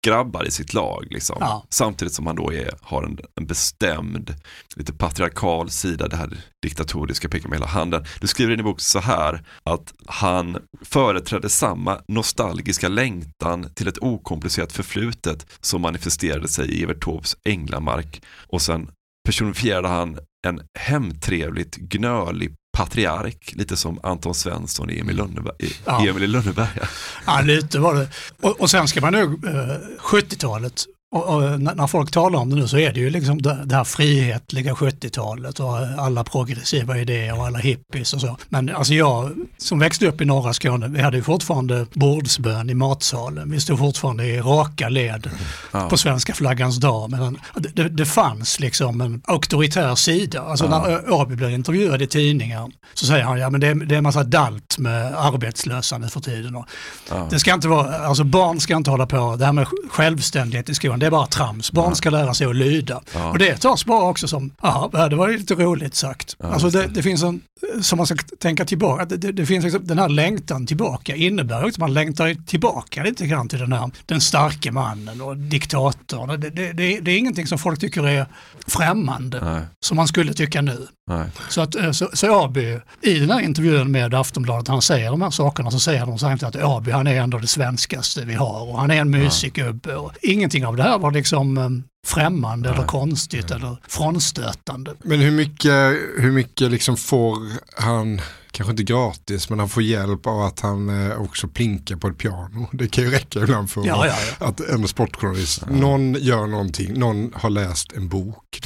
praktgrabbar 0.07 0.45
i 0.45 0.51
sitt 0.51 0.75
lag. 0.75 1.07
Liksom. 1.11 1.37
Ja. 1.41 1.65
Samtidigt 1.69 2.15
som 2.15 2.27
han 2.27 2.37
då 2.37 2.53
är, 2.53 2.71
har 2.83 3.03
en, 3.03 3.19
en 3.35 3.47
bestämd, 3.47 4.35
lite 4.77 4.93
patriarkal 4.93 5.71
sida, 5.71 6.09
det 6.09 6.17
här 6.17 6.31
diktatoriska 6.63 7.29
pekar 7.29 7.49
med 7.49 7.59
hela 7.59 7.67
handen. 7.67 8.05
Du 8.21 8.27
skriver 8.27 8.53
i 8.53 8.57
din 8.57 8.65
bok 8.65 8.81
så 8.81 8.99
här, 8.99 9.43
att 9.65 9.95
han 10.07 10.59
företrädde 10.83 11.49
samma 11.49 12.01
nostalgiska 12.09 12.89
längtan 12.89 13.71
till 13.75 13.89
ett 13.89 13.99
okomplicerat 13.99 14.73
förflutet 14.73 15.47
som 15.61 15.83
manifesterade 15.83 16.49
sig 16.49 16.71
i 16.71 16.83
Evert 16.83 17.05
Taubes 17.05 17.37
Änglamark 17.45 18.23
och 18.49 18.63
sen 18.63 18.91
personifierade 19.27 19.89
han 19.89 20.19
en 20.47 20.61
hemtrevligt 20.79 21.77
gnölig 21.77 22.55
patriark, 22.77 23.53
lite 23.57 23.77
som 23.77 24.01
Anton 24.03 24.35
Svensson 24.35 24.91
i 24.91 25.01
Emil, 25.01 25.17
Lönneberg, 25.17 25.55
i 25.59 25.73
Ja. 25.85 26.07
Emil 26.09 26.31
Lönneberga. 26.31 26.89
Ja, 27.27 27.41
lite 27.41 27.79
var 27.79 27.95
det. 27.95 28.09
Och, 28.43 28.61
och 28.61 28.71
sen 28.71 28.89
ska 28.89 29.01
man 29.01 29.13
nog, 29.13 29.45
eh, 29.45 29.53
70-talet, 30.01 30.85
och, 31.17 31.35
och 31.35 31.61
när 31.61 31.87
folk 31.87 32.11
talar 32.11 32.39
om 32.39 32.51
det 32.51 32.57
nu 32.57 32.69
så 32.69 32.79
är 32.79 32.93
det 32.93 33.01
ju 33.01 33.11
liksom 33.11 33.43
det, 33.43 33.59
det 33.65 33.75
här 33.77 33.85
frihetliga 33.85 34.73
70-talet 34.75 35.61
och 35.61 35.79
alla 35.99 36.25
progressiva 36.25 36.99
idéer 36.99 37.39
och 37.39 37.47
alla 37.47 37.59
hippies 37.59 38.13
och 38.13 38.21
så. 38.21 38.37
Men 38.49 38.75
alltså 38.75 38.95
jag 38.95 39.31
som 39.59 39.79
växte 39.79 40.07
upp 40.07 40.21
i 40.21 40.25
norra 40.25 40.53
Skåne, 40.53 40.89
vi 40.89 41.03
hade 41.03 41.17
ju 41.17 41.23
fortfarande 41.23 41.87
bordsbön 41.93 42.71
i 42.71 42.75
matsalen. 42.75 43.51
Vi 43.51 43.61
stod 43.61 43.79
fortfarande 43.79 44.25
i 44.27 44.41
raka 44.41 44.89
led 44.89 45.31
Ja. 45.73 45.89
på 45.89 45.97
svenska 45.97 46.35
flaggans 46.35 46.77
dag. 46.77 47.11
Men 47.11 47.39
det, 47.75 47.89
det, 47.89 48.07
fanns 48.07 48.61
liksom 48.61 49.01
en 49.01 49.23
auktoritär 49.25 49.95
sida. 49.95 50.41
Alltså 50.43 50.65
Ja. 50.65 50.87
när 50.87 51.13
Åby 51.13 51.35
blir 51.37 51.49
intervjuad 51.51 52.03
i 52.03 52.07
tidningar 52.07 52.71
så 52.95 53.07
säger 53.07 53.25
han 53.25 53.39
ja 53.39 53.51
men 53.51 53.61
det 53.61 53.67
är, 53.67 53.75
det 53.75 53.95
är 53.95 53.99
en 53.99 54.03
massa 54.03 54.25
dalt 54.25 54.79
med 54.79 55.15
arbetslösa 55.19 55.99
nu 55.99 56.09
för 56.09 56.21
tiden. 56.21 56.65
Ja. 57.11 57.29
det 57.31 57.39
ska 57.39 57.55
inte 57.55 57.69
vara, 57.69 57.99
alltså 58.07 58.25
barn 58.25 58.61
ska 58.61 58.77
inte 58.77 58.91
hålla 58.91 59.07
på, 59.07 59.37
det 59.37 59.45
här 59.45 59.53
med 59.53 59.67
självständighet 59.91 60.69
i 60.69 60.75
skolan, 60.75 60.99
det 61.07 61.09
är 61.09 61.11
bara 61.11 61.27
trams. 61.27 61.73
Barn 61.73 61.97
ska 61.97 62.11
lära 62.11 62.35
sig 62.35 62.47
att 62.47 62.57
lyda. 62.57 63.03
Ja. 63.15 63.31
Och 63.31 63.39
det 63.39 63.57
tas 63.57 63.87
bara 63.87 64.09
också 64.09 64.29
som, 64.29 64.51
ja 64.63 65.09
det 65.11 65.17
var 65.17 65.29
ju 65.29 65.39
lite 65.39 65.55
roligt 65.55 65.95
sagt. 65.95 66.37
Ja, 66.39 66.53
alltså 66.53 66.71
det, 66.71 66.87
det 66.87 67.03
finns 67.03 67.23
en, 67.23 67.41
som 67.83 67.97
man 67.97 68.07
ska 68.07 68.17
tänka 68.41 68.65
tillbaka, 68.65 69.05
det, 69.05 69.33
det, 69.33 69.47
finns 69.47 69.65
liksom, 69.65 69.87
den 69.87 69.99
här 69.99 70.09
längtan 70.09 70.67
tillbaka 70.67 71.17
innebär 71.17 71.63
ju 71.63 71.69
att 71.69 71.79
man 71.79 71.95
längtar 71.95 72.47
tillbaka 72.47 73.03
lite 73.03 73.27
grann 73.27 73.49
till 73.49 73.59
den 73.59 73.73
här, 73.73 73.91
den 74.07 74.21
starke 74.21 74.73
mannen 74.73 75.21
och 75.21 75.37
diktatorn. 75.37 76.41
Det, 76.41 76.51
det, 76.51 76.73
det, 76.73 77.01
det 77.01 77.11
är 77.11 77.19
ingenting 77.19 77.47
som 77.47 77.59
folk 77.59 77.81
tycker 77.81 78.07
är 78.07 78.27
främmande, 78.67 79.45
Nej, 79.45 79.63
som 79.81 79.97
man 79.97 80.09
skulle 80.09 80.35
tycka 80.35 80.63
nu. 80.63 80.87
Nej. 81.07 81.27
Så, 81.49 81.61
att, 81.61 81.75
eh, 81.75 81.91
så, 81.91 82.11
så 82.13 82.45
Aby, 82.45 82.79
i 83.03 83.19
den 83.19 83.31
här 83.31 83.41
intervjun 83.41 83.91
med 83.91 84.15
Aftonbladet, 84.15 84.69
han 84.69 84.83
säger 84.83 85.11
de 85.11 85.23
här 85.23 85.31
sakerna, 85.31 85.71
så 85.71 85.81
säger 85.81 86.07
de 86.07 86.19
samtidigt 86.19 86.57
att 86.57 86.63
Aby 86.63 86.91
han 86.91 87.07
är 87.07 87.21
ändå 87.21 87.39
det 87.39 87.47
svenskaste 87.47 88.25
vi 88.25 88.35
har 88.35 88.71
och 88.71 88.81
han 88.81 88.91
är 88.91 89.01
en 89.01 89.11
mysig 89.11 89.53
gubbe. 89.53 89.97
Och 89.97 90.13
ingenting 90.23 90.67
av 90.67 90.77
det 90.77 90.83
här 90.83 90.99
var 90.99 91.11
liksom 91.11 91.59
eh, 91.59 91.69
främmande 92.07 92.71
eller 92.71 92.83
konstigt 92.85 93.51
eller 93.51 93.77
frånstötande. 93.89 94.95
Men 95.03 95.21
hur 95.21 95.31
mycket, 95.31 95.93
hur 96.19 96.33
mycket 96.33 96.71
liksom 96.71 96.97
får 96.97 97.37
han, 97.83 98.21
kanske 98.57 98.71
inte 98.71 98.83
gratis, 98.83 99.51
men 99.51 99.59
han 99.59 99.69
får 99.69 99.83
hjälp 99.83 100.27
av 100.27 100.41
att 100.43 100.61
han 100.61 101.11
eh, 101.11 101.21
också 101.21 101.49
plinkar 101.49 101.97
på 101.97 102.09
ett 102.09 102.19
piano. 102.19 102.69
Det 102.73 102.89
kan 102.89 103.05
ju 103.05 103.11
räcka 103.11 103.41
ibland 103.41 103.71
för 103.71 103.87
Ja, 103.87 104.07
ja, 104.07 104.15
ja. 104.41 104.47
att 104.47 104.61
en 104.61 104.89
sportjournalist, 104.89 105.67
någon 105.71 106.15
gör 106.15 106.47
någonting, 106.47 106.99
någon 106.99 107.33
har 107.35 107.51
läst 107.51 107.93
en 107.93 108.09
bok. 108.09 108.61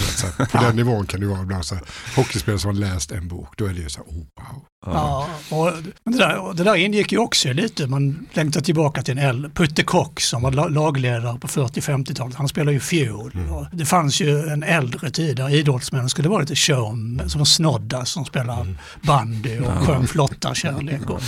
På 0.53 0.59
den 0.59 0.77
nivån 0.77 1.07
kan 1.07 1.21
det 1.21 1.27
vara 1.27 1.43
ibland 1.43 1.65
så 1.65 1.75
här, 1.75 1.85
hockeyspelare 2.17 2.59
som 2.59 2.69
har 2.69 2.75
läst 2.75 3.13
en 3.13 3.29
bok, 3.29 3.55
då 3.59 3.67
är 3.67 3.75
det 3.75 3.81
ju 3.81 3.89
så 3.89 4.01
här, 4.01 4.07
oh, 4.07 4.17
wow. 4.17 4.65
Ja, 4.87 5.29
och 5.51 5.73
det, 6.05 6.19
där, 6.19 6.37
och 6.39 6.57
det 6.57 6.65
där 6.65 6.75
ingick 6.77 7.13
ju 7.13 7.19
också 7.19 7.53
lite, 7.53 7.87
man 7.87 8.27
längtar 8.33 8.61
tillbaka 8.61 9.03
till 9.03 9.19
en 9.19 9.25
äldre, 9.25 9.51
Putte 9.51 9.83
Kock 9.83 10.21
som 10.21 10.43
var 10.43 10.51
la- 10.51 10.69
lagledare 10.69 11.39
på 11.39 11.49
40-50-talet, 11.49 12.35
han 12.37 12.49
spelade 12.49 12.73
ju 12.73 12.81
fiol. 12.81 13.33
Och 13.51 13.67
Det 13.77 13.85
fanns 13.85 14.21
ju 14.21 14.49
en 14.49 14.63
äldre 14.63 15.11
tid 15.11 15.37
där 15.37 15.55
idrottsmän 15.55 16.09
skulle 16.09 16.29
vara 16.29 16.41
lite 16.41 16.57
show, 16.57 17.19
som 17.27 17.47
Snoddas 17.47 18.11
som 18.11 18.25
spelar 18.25 18.67
bandy 19.03 19.59
och 19.61 19.87
sjöng 19.87 20.07
flotta 20.07 20.55
kärlek. 20.55 21.11
Och 21.11 21.21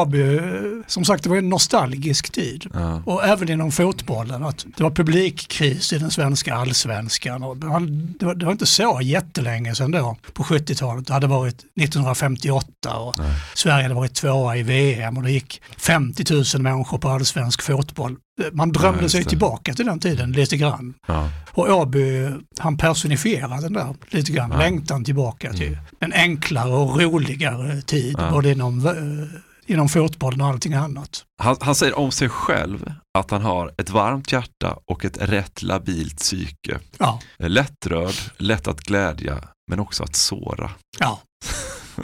Aby, 0.00 0.40
som 0.86 1.04
sagt 1.04 1.22
det 1.22 1.28
var 1.28 1.36
en 1.36 1.48
nostalgisk 1.48 2.32
tid. 2.32 2.66
Ja. 2.74 3.02
Och 3.06 3.24
även 3.24 3.50
inom 3.50 3.72
fotbollen, 3.72 4.44
att 4.44 4.66
det 4.76 4.82
var 4.82 4.90
publikkris 4.90 5.92
i 5.92 5.98
den 5.98 6.10
svenska 6.10 6.54
allsvenskan. 6.54 7.42
Och 7.42 7.56
det, 7.56 7.66
var, 7.66 8.34
det 8.34 8.44
var 8.44 8.52
inte 8.52 8.66
så 8.66 9.00
jättelänge 9.02 9.74
sedan 9.74 9.90
då, 9.90 10.16
på 10.32 10.42
70-talet. 10.42 11.06
Det 11.06 11.12
hade 11.12 11.26
varit 11.26 11.54
1958 11.80 12.66
och 12.84 13.14
Sverige 13.54 13.82
hade 13.82 13.94
varit 13.94 14.14
tvåa 14.14 14.56
i 14.56 14.62
VM 14.62 15.16
och 15.16 15.22
det 15.22 15.30
gick 15.30 15.62
50 15.78 16.24
000 16.54 16.62
människor 16.62 16.98
på 16.98 17.08
allsvensk 17.08 17.62
fotboll. 17.62 18.16
Man 18.52 18.68
Ja, 18.74 18.80
drömde 18.80 19.02
just 19.02 19.12
sig 19.12 19.24
tillbaka 19.24 19.74
till 19.74 19.86
den 19.86 19.98
tiden 20.00 20.32
lite 20.32 20.56
grann. 20.56 20.94
Ja. 21.08 21.28
Och 21.52 21.68
Åby, 21.70 22.30
han 22.58 22.76
personifierade 22.78 23.60
den 23.62 23.72
där 23.72 23.94
lite 24.10 24.32
grann, 24.32 24.50
Ja. 24.50 24.58
längtan 24.58 25.04
tillbaka 25.04 25.52
till 25.52 25.78
en 26.00 26.12
enklare 26.12 26.70
och 26.72 27.00
roligare 27.00 27.82
tid, 27.82 28.14
Ja. 28.18 28.30
både 28.30 28.50
inom, 28.52 28.86
eh, 28.86 29.72
inom 29.72 29.88
fotbollen 29.88 30.40
och 30.40 30.46
allting 30.46 30.74
annat. 30.74 31.24
Han, 31.42 31.56
han 31.60 31.74
säger 31.74 31.98
om 31.98 32.10
sig 32.12 32.28
själv 32.28 32.92
att 33.18 33.30
han 33.30 33.42
har 33.42 33.72
ett 33.78 33.90
varmt 33.90 34.32
hjärta 34.32 34.78
och 34.90 35.04
ett 35.04 35.18
rätt 35.20 35.62
labilt 35.62 36.16
psyke. 36.18 36.78
Ja, 36.98 37.20
Lättrörd, 37.38 38.14
lätt 38.36 38.68
att 38.68 38.80
glädja, 38.80 39.38
men 39.70 39.80
också 39.80 40.02
att 40.04 40.16
såra. 40.16 40.70
ja. 40.98 41.20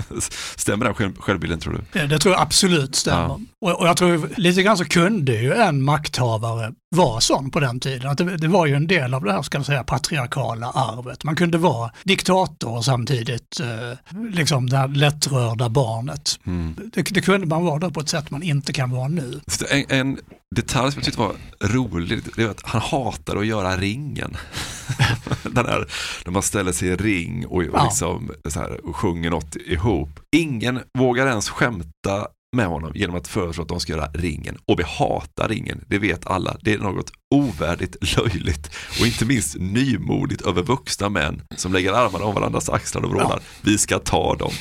Stämmer 0.56 0.84
den 0.84 0.94
själv, 0.94 1.16
självbilden 1.16 1.60
tror 1.60 1.72
du? 1.72 2.00
Det, 2.00 2.06
det 2.06 2.18
tror 2.18 2.34
jag 2.34 2.42
absolut 2.42 2.94
stämmer. 2.94 3.40
Och, 3.60 3.80
och 3.80 3.88
jag 3.88 3.96
tror 3.96 4.28
lite 4.36 4.62
grann 4.62 4.76
så 4.76 4.84
kunde 4.84 5.32
ju 5.32 5.52
en 5.52 5.82
makthavare 5.82 6.72
vara 6.90 7.20
sån 7.20 7.50
på 7.50 7.60
den 7.60 7.80
tiden. 7.80 8.10
Att 8.10 8.18
det, 8.18 8.36
det 8.36 8.48
var 8.48 8.66
ju 8.66 8.74
en 8.74 8.86
del 8.86 9.14
av 9.14 9.24
det 9.24 9.32
här 9.32 9.42
ska 9.42 9.58
man 9.58 9.64
säga, 9.64 9.84
patriarkala 9.84 10.70
arvet. 10.70 11.24
Man 11.24 11.36
kunde 11.36 11.58
vara 11.58 11.90
diktator 12.02 12.76
och 12.76 12.84
samtidigt 12.84 13.60
eh, 13.60 13.98
liksom 14.30 14.70
det 14.70 14.76
här 14.76 14.88
lättrörda 14.88 15.68
barnet. 15.68 16.40
Mm. 16.46 16.76
Det, 16.94 17.02
det 17.02 17.20
kunde 17.20 17.46
man 17.46 17.64
vara 17.64 17.78
då 17.78 17.90
på 17.90 18.00
ett 18.00 18.08
sätt 18.08 18.30
man 18.30 18.42
inte 18.42 18.72
kan 18.72 18.90
vara 18.90 19.08
nu. 19.08 19.40
En, 19.70 19.84
en 19.88 20.18
detalj 20.54 20.92
som 20.92 20.98
jag 20.98 21.04
tyckte 21.04 21.20
var 21.20 21.34
rolig, 21.60 22.22
det 22.36 22.42
är 22.42 22.48
att 22.48 22.62
han 22.64 22.80
hatar 22.80 23.36
att 23.36 23.46
göra 23.46 23.76
ringen. 23.76 24.36
Den 25.42 25.66
här, 25.66 25.86
när 26.24 26.32
man 26.32 26.42
ställer 26.42 26.72
sig 26.72 26.88
i 26.88 26.96
ring 26.96 27.46
och, 27.46 27.56
och, 27.56 27.64
Ja. 27.72 27.84
liksom, 27.84 28.30
så 28.48 28.60
här, 28.60 28.86
och 28.86 28.96
sjunger 28.96 29.30
något 29.30 29.56
ihop. 29.56 30.20
Ingen 30.36 30.80
vågar 30.98 31.26
ens 31.26 31.50
skämta 31.50 32.26
med 32.56 32.66
honom 32.66 32.92
genom 32.94 33.16
att 33.16 33.28
föreslå 33.28 33.62
att 33.62 33.68
de 33.68 33.80
ska 33.80 33.92
göra 33.92 34.06
ringen. 34.14 34.58
Och 34.66 34.78
vi 34.78 34.84
hatar 34.86 35.48
ringen, 35.48 35.84
det 35.88 35.98
vet 35.98 36.26
alla. 36.26 36.56
Det 36.60 36.72
är 36.72 36.78
något 36.78 37.10
ovärdigt, 37.32 38.16
löjligt 38.16 38.70
och 39.00 39.06
inte 39.06 39.24
minst 39.24 39.56
nymodigt 39.58 40.42
över 40.42 40.62
vuxna 40.62 41.08
män 41.08 41.42
som 41.56 41.72
lägger 41.72 41.92
armarna 41.92 42.24
om 42.24 42.34
varandras 42.34 42.68
axlar 42.68 43.02
och 43.02 43.10
vrålar. 43.10 43.40
Vi 43.60 43.78
ska 43.78 43.98
ta 43.98 44.34
dem. 44.36 44.52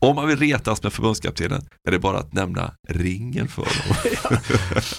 Om 0.00 0.16
man 0.16 0.28
vill 0.28 0.38
retas 0.38 0.82
med 0.82 0.92
förbundskaptenen 0.92 1.62
är 1.88 1.92
det 1.92 1.98
bara 1.98 2.18
att 2.18 2.32
nämna 2.32 2.72
ringen 2.88 3.48
för 3.48 3.62
dem. 3.62 4.12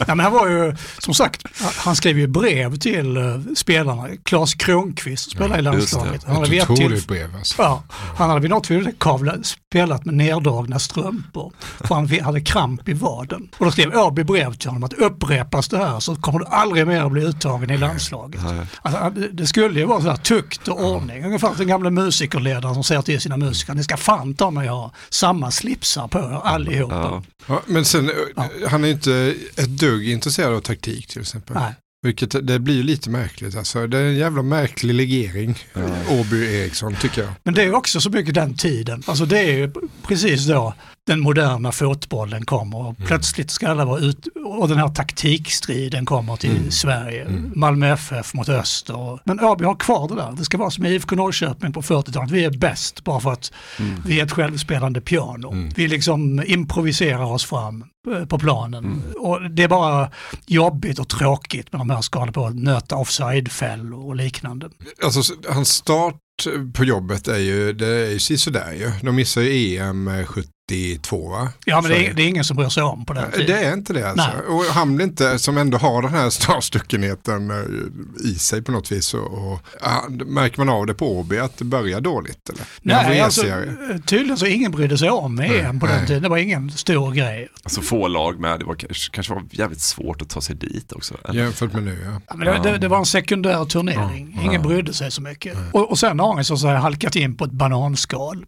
Ja, 0.07 0.15
men 0.15 0.19
han 0.19 0.33
var 0.33 0.49
ju, 0.49 0.75
som 0.97 1.13
sagt, 1.13 1.43
han 1.75 1.95
skrev 1.95 2.19
ju 2.19 2.27
brev 2.27 2.75
till 2.75 3.17
uh, 3.17 3.41
spelarna. 3.55 4.07
Claes 4.23 4.53
Kronqvist 4.53 5.31
spelar 5.31 5.59
i 5.59 5.63
just 5.75 5.93
det. 5.93 5.97
landslaget. 5.97 6.23
Han 6.23 6.35
hade 6.35 6.57
ett 6.57 6.69
otroligt 6.69 7.07
brev, 7.07 7.35
alltså. 7.35 7.61
Ja, 7.61 7.83
han 7.89 8.29
hade 8.29 8.41
vid 8.41 8.49
något 8.49 8.63
tillfälle 8.63 9.43
spelat 9.69 10.05
med 10.05 10.15
neddragna 10.15 10.79
strumpor. 10.79 11.53
För 11.59 11.95
han 11.95 12.09
hade 12.21 12.41
kramp 12.41 12.89
i 12.89 12.93
vaden. 12.93 13.49
Och 13.57 13.65
då 13.65 13.71
skrev 13.71 13.97
Åby 13.97 14.23
brev 14.23 14.53
till 14.53 14.69
honom 14.69 14.83
att 14.83 14.93
upprepas 14.93 15.67
det 15.67 15.77
här 15.77 15.99
så 15.99 16.15
kommer 16.15 16.39
du 16.39 16.45
aldrig 16.45 16.87
mer 16.87 17.08
att 17.09 17.13
bli 17.13 17.23
uttagen 17.25 17.69
i 17.71 17.77
landslaget. 17.77 18.41
Alltså, 18.81 19.09
det- 19.31 19.47
skulle 19.47 19.79
ju 19.79 19.85
vara 19.85 20.01
så 20.01 20.09
här 20.09 20.17
tukt 20.17 20.67
och 20.67 20.83
ordning. 20.85 21.25
Ungefär 21.25 21.47
som 21.47 21.57
den 21.57 21.67
gamla 21.67 21.89
musikerledaren 21.89 22.73
som 22.73 22.83
säger 22.83 23.01
till 23.01 23.21
sina 23.21 23.37
musiker, 23.37 23.73
ni 23.73 23.83
ska 23.83 23.97
fan 23.97 24.33
ta 24.35 24.51
mig 24.51 24.67
ha 24.67 24.91
samma 25.09 25.51
slipsar 25.51 26.07
på 26.07 26.19
er 26.19 26.41
allihopa. 26.47 27.23
Ja, 27.47 27.61
men 27.65 27.85
sen, 27.85 28.09
eh, 28.09 28.43
han 28.69 28.83
är 28.83 28.87
inte 28.89 29.35
ett 29.55 29.69
dugg 29.79 30.09
intresserad 30.09 30.53
av 30.53 30.59
taktik 30.59 31.07
till 31.07 31.21
exempel. 31.21 31.55
Nej. 31.55 31.73
Vilket 32.01 32.47
det 32.47 32.59
blir 32.59 32.83
lite 32.83 33.09
märkligt. 33.09 33.55
Alltså, 33.57 33.87
det 33.87 33.97
är 33.97 34.03
en 34.03 34.15
jävla 34.15 34.41
märklig 34.41 34.93
legering, 34.93 35.55
Åby 36.09 36.55
Eriksson 36.55 36.95
tycker 37.01 37.21
jag. 37.21 37.31
Men 37.43 37.53
det 37.53 37.63
är 37.63 37.73
också 37.75 38.01
så 38.01 38.09
mycket 38.09 38.33
den 38.33 38.57
tiden. 38.57 39.03
Alltså 39.05 39.25
det 39.25 39.39
är 39.39 39.51
ju 39.57 39.71
precis 40.07 40.45
då 40.45 40.73
den 41.09 41.19
moderna 41.19 41.71
fotbollen 41.71 42.45
kommer 42.45 42.77
och 42.77 42.95
mm. 42.99 43.07
plötsligt 43.07 43.51
ska 43.51 43.67
alla 43.67 43.85
vara 43.85 43.99
ut 43.99 44.27
och 44.45 44.67
den 44.67 44.77
här 44.77 44.87
taktikstriden 44.87 46.05
kommer 46.05 46.35
till 46.35 46.57
mm. 46.57 46.71
Sverige. 46.71 47.21
Mm. 47.21 47.51
Malmö 47.55 47.93
FF 47.93 48.33
mot 48.33 48.49
Öster. 48.49 49.19
Men 49.23 49.39
ÖB 49.39 49.61
har 49.61 49.75
kvar 49.75 50.07
det 50.07 50.15
där. 50.15 50.31
Det 50.37 50.45
ska 50.45 50.57
vara 50.57 50.69
som 50.69 50.85
IFK 50.85 51.15
Norrköping 51.15 51.73
på 51.73 51.81
40-talet. 51.81 52.31
Vi 52.31 52.45
är 52.45 52.51
bäst 52.51 53.03
bara 53.03 53.19
för 53.19 53.31
att 53.31 53.51
mm. 53.79 54.01
vi 54.05 54.19
är 54.19 54.25
ett 54.25 54.31
självspelande 54.31 55.01
piano. 55.01 55.51
Mm. 55.51 55.69
Vi 55.75 55.87
liksom 55.87 56.43
improviserar 56.45 57.31
oss 57.31 57.45
fram 57.45 57.85
eh, 58.11 58.25
på 58.25 58.39
planen. 58.39 58.85
Mm. 58.85 59.01
Och 59.19 59.51
det 59.51 59.63
är 59.63 59.67
bara 59.67 60.11
jobbigt 60.47 60.99
och 60.99 61.09
tråkigt 61.09 61.71
med 61.71 61.81
de 61.81 61.89
här 61.89 62.01
skadorna 62.01 62.31
på 62.31 62.45
att 62.45 62.55
nöta 62.55 62.95
offside-fällor 62.95 64.05
och 64.07 64.15
liknande. 64.15 64.69
Alltså 65.03 65.33
hans 65.49 65.69
start 65.69 66.15
på 66.73 66.83
jobbet 66.83 67.27
är 67.27 67.37
ju, 67.37 67.73
det 67.73 67.87
är 67.87 68.31
ju 68.31 68.37
sådär 68.37 68.73
ju. 68.73 68.91
De 69.01 69.15
missar 69.15 69.41
ju 69.41 69.77
EM 69.77 70.25
70 70.25 70.49
92 70.69 71.29
va? 71.29 71.49
Ja 71.65 71.81
men 71.81 71.91
det 71.91 72.07
är, 72.07 72.13
det 72.13 72.23
är, 72.23 72.27
ingen 72.27 72.43
som 72.43 72.57
bryr 72.57 72.69
sig 72.69 72.83
om 72.83 73.05
på 73.05 73.13
den 73.13 73.23
eh, 73.23 73.31
tiden. 73.31 73.47
Det 73.47 73.65
är 73.65 73.73
inte 73.73 73.93
det 73.93 74.09
alltså. 74.09 74.27
Nej. 74.27 74.45
Och 74.47 74.63
Hamlin 74.63 75.09
inte, 75.09 75.31
eh, 75.31 75.37
som 75.37 75.57
ändå 75.57 75.77
har 75.77 76.01
den 76.01 76.11
här 76.11 76.29
snarstuckenheten 76.29 77.51
eh, 77.51 78.29
i 78.29 78.35
sig 78.35 78.61
på 78.61 78.71
något 78.71 78.91
vis. 78.91 79.13
Och, 79.13 79.51
och, 79.51 79.59
märker 80.11 80.57
man 80.57 80.69
av 80.69 80.85
det 80.85 80.93
på 80.93 81.19
OB 81.19 81.33
att 81.33 81.57
det 81.57 81.65
börjar 81.65 82.01
dåligt? 82.01 82.49
Eller? 82.49 82.63
Nej, 82.81 83.19
alltså, 83.19 83.43
tydligen 84.05 84.37
så 84.37 84.45
ingen 84.45 84.71
brydde 84.71 84.97
sig 84.97 85.09
om 85.09 85.39
EM 85.39 85.51
mm, 85.51 85.79
på 85.79 85.85
nej. 85.85 85.95
den 85.95 86.07
tiden. 86.07 86.23
Det 86.23 86.29
var 86.29 86.37
ingen 86.37 86.71
stor 86.71 87.11
grej. 87.11 87.47
Alltså 87.63 87.81
få 87.81 88.07
lag 88.07 88.39
med, 88.39 88.59
det 88.59 88.65
var, 88.65 88.75
kanske 89.11 89.33
var 89.33 89.43
jävligt 89.51 89.81
svårt 89.81 90.21
att 90.21 90.29
ta 90.29 90.41
sig 90.41 90.55
dit 90.55 90.91
också. 90.91 91.17
Eller? 91.23 91.43
Jämfört 91.43 91.73
med 91.73 91.83
nu 91.83 91.97
ja. 92.05 92.21
ja 92.27 92.35
men 92.35 92.47
det, 92.47 92.71
det, 92.71 92.77
det, 92.77 92.87
var 92.87 92.97
en 92.97 93.05
sekundär 93.05 93.65
turnering. 93.65 94.31
Mm. 94.33 94.45
Ingen 94.45 94.61
brydde 94.61 94.93
sig 94.93 95.11
så 95.11 95.21
mycket. 95.21 95.57
Och, 95.73 95.89
och 95.89 95.99
sen 95.99 96.19
har 96.19 96.35
han 96.35 96.45
så, 96.45 96.57
så 96.57 96.67
här 96.67 96.75
halkat 96.75 97.15
in 97.15 97.37
på 97.37 97.45
ett 97.45 97.51
bananskal. 97.51 98.45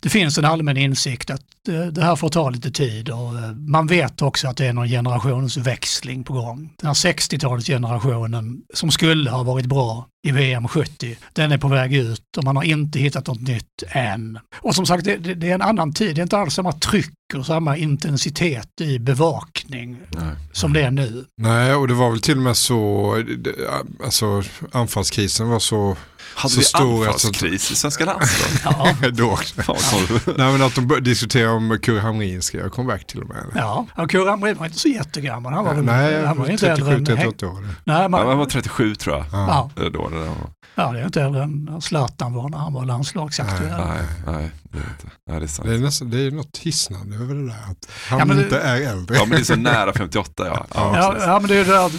Det 0.00 0.08
finns 0.08 0.38
en 0.38 0.44
allmän 0.44 0.76
insikt 0.76 1.30
att 1.30 1.42
det, 1.66 1.90
det 1.90 2.02
här 2.04 2.16
får 2.16 2.28
ta 2.28 2.50
lite 2.50 2.70
tid 2.70 3.08
och 3.10 3.18
eh, 3.38 3.52
man 3.56 3.86
vet 3.86 4.22
också 4.22 4.48
att 4.48 4.56
det 4.56 4.66
är 4.66 4.72
någon 4.72 4.88
generationsväxling 4.88 6.24
på 6.24 6.32
gång. 6.32 6.72
Den 6.78 6.86
här 6.86 6.94
60-talsgenerationen 6.94 8.58
som 8.74 8.90
skulle 8.90 9.30
ha 9.30 9.42
varit 9.42 9.66
bra 9.66 10.06
i 10.26 10.30
VM 10.32 10.68
70, 10.68 11.16
den 11.32 11.52
är 11.52 11.58
på 11.58 11.68
väg 11.68 11.94
ut 11.94 12.36
och 12.36 12.44
man 12.44 12.56
har 12.56 12.62
inte 12.62 12.98
hittat 12.98 13.26
något 13.26 13.40
nytt 13.40 13.82
än. 13.88 14.38
Och 14.60 14.74
som 14.74 14.86
sagt, 14.86 15.04
det, 15.04 15.16
det, 15.16 15.34
det 15.34 15.50
är 15.50 15.54
en 15.54 15.62
annan 15.62 15.92
tid. 15.92 16.14
Det 16.14 16.20
är 16.20 16.22
inte 16.22 16.38
alls 16.38 16.54
samma 16.54 16.72
tryck 16.72 17.10
och 17.34 17.46
samma 17.46 17.76
intensitet 17.76 18.80
i 18.80 18.98
bevakning 18.98 19.96
som 20.52 20.72
det 20.72 20.82
är 20.82 20.90
nu. 20.90 21.24
Nej, 21.42 21.74
och 21.74 21.88
det 21.88 21.94
var 21.94 22.10
väl 22.10 22.20
till 22.20 22.36
och 22.36 22.42
med 22.42 22.56
så, 22.56 23.14
det- 23.38 23.54
alltså 24.04 24.42
anfallskrisen 24.72 25.48
var 25.48 25.58
så, 25.58 25.96
Hade 26.34 26.54
så 26.54 26.60
vi 26.60 26.64
stor. 26.64 26.98
anfallskris 27.06 27.70
i 27.70 27.76
svenska 27.76 28.04
landslaget? 28.04 28.60
Ja. 29.02 29.08
Då. 29.12 29.38
Konstigt. 29.66 30.26
Nej 30.38 30.52
men 30.52 30.62
att 30.62 30.74
de 30.74 30.86
började 30.86 31.10
diskutera 31.10 31.52
om 31.52 31.78
Kurre 31.82 32.00
Hamrin 32.00 32.42
ska 32.42 32.58
göra 32.58 32.70
comeback 32.70 33.06
till 33.06 33.22
och 33.22 33.28
med. 33.28 33.44
Ja, 33.54 33.86
Kurre 34.08 34.30
Hamrin 34.30 34.56
var 34.58 34.66
inte 34.66 34.78
så 34.78 34.88
jättegammal. 34.88 35.52
Han 35.52 35.64
var, 35.64 35.74
väl, 35.74 35.84
Nej, 35.84 36.24
han 36.26 36.38
var 36.38 36.48
inte 36.50 36.70
äldre 36.70 36.94
än 36.94 37.06
37-38 37.06 37.44
år. 37.44 37.60
Nej, 37.84 38.02
Ja, 38.02 38.08
man, 38.08 38.26
han 38.26 38.38
var 38.38 38.46
37 38.46 38.94
tror 38.94 39.16
jag. 39.16 39.24
Ja. 39.32 39.70
Då, 39.76 40.08
det 40.08 40.16
var. 40.18 40.26
ja, 40.74 40.92
det 40.92 41.00
är 41.00 41.04
inte 41.04 41.22
äldre 41.22 41.42
än 41.42 41.80
Zlatan 41.82 42.32
var 42.34 42.48
när 42.48 42.58
han 42.58 42.72
var 42.72 42.84
landslagsaktuell. 42.84 43.86
Nej, 43.86 44.02
nej, 44.26 44.50
det 44.62 44.78
är 44.78 44.82
inte. 44.82 45.06
Nej, 45.26 45.38
det 45.40 45.46
är 45.46 45.48
sant. 45.48 45.68
Det 45.68 45.74
är, 45.74 45.78
nästan, 45.78 46.10
det 46.10 46.18
är 46.26 46.30
något 46.30 46.58
hisnande 46.58 47.16
över 47.16 47.34
det 47.34 47.46
där 47.46 47.54
att 47.70 47.88
han 48.08 48.18
Ja, 48.18 48.24
men 48.24 48.36
det- 48.36 48.42
inte 48.42 48.60
är 48.60 48.80
äldre. 48.90 49.16
Ja, 49.16 49.20
men 49.24 49.30
det 49.30 49.42
är 49.42 49.44
så 49.44 49.56
nära 49.56 49.92
58 49.92 50.32
ja. 50.46 50.66
ja, 50.74 50.92
Ja, 50.96 51.16
ja, 51.26 51.38
men 51.40 51.48
det 51.48 51.56
är 51.56 51.64
det 51.64 51.70
där, 51.72 51.90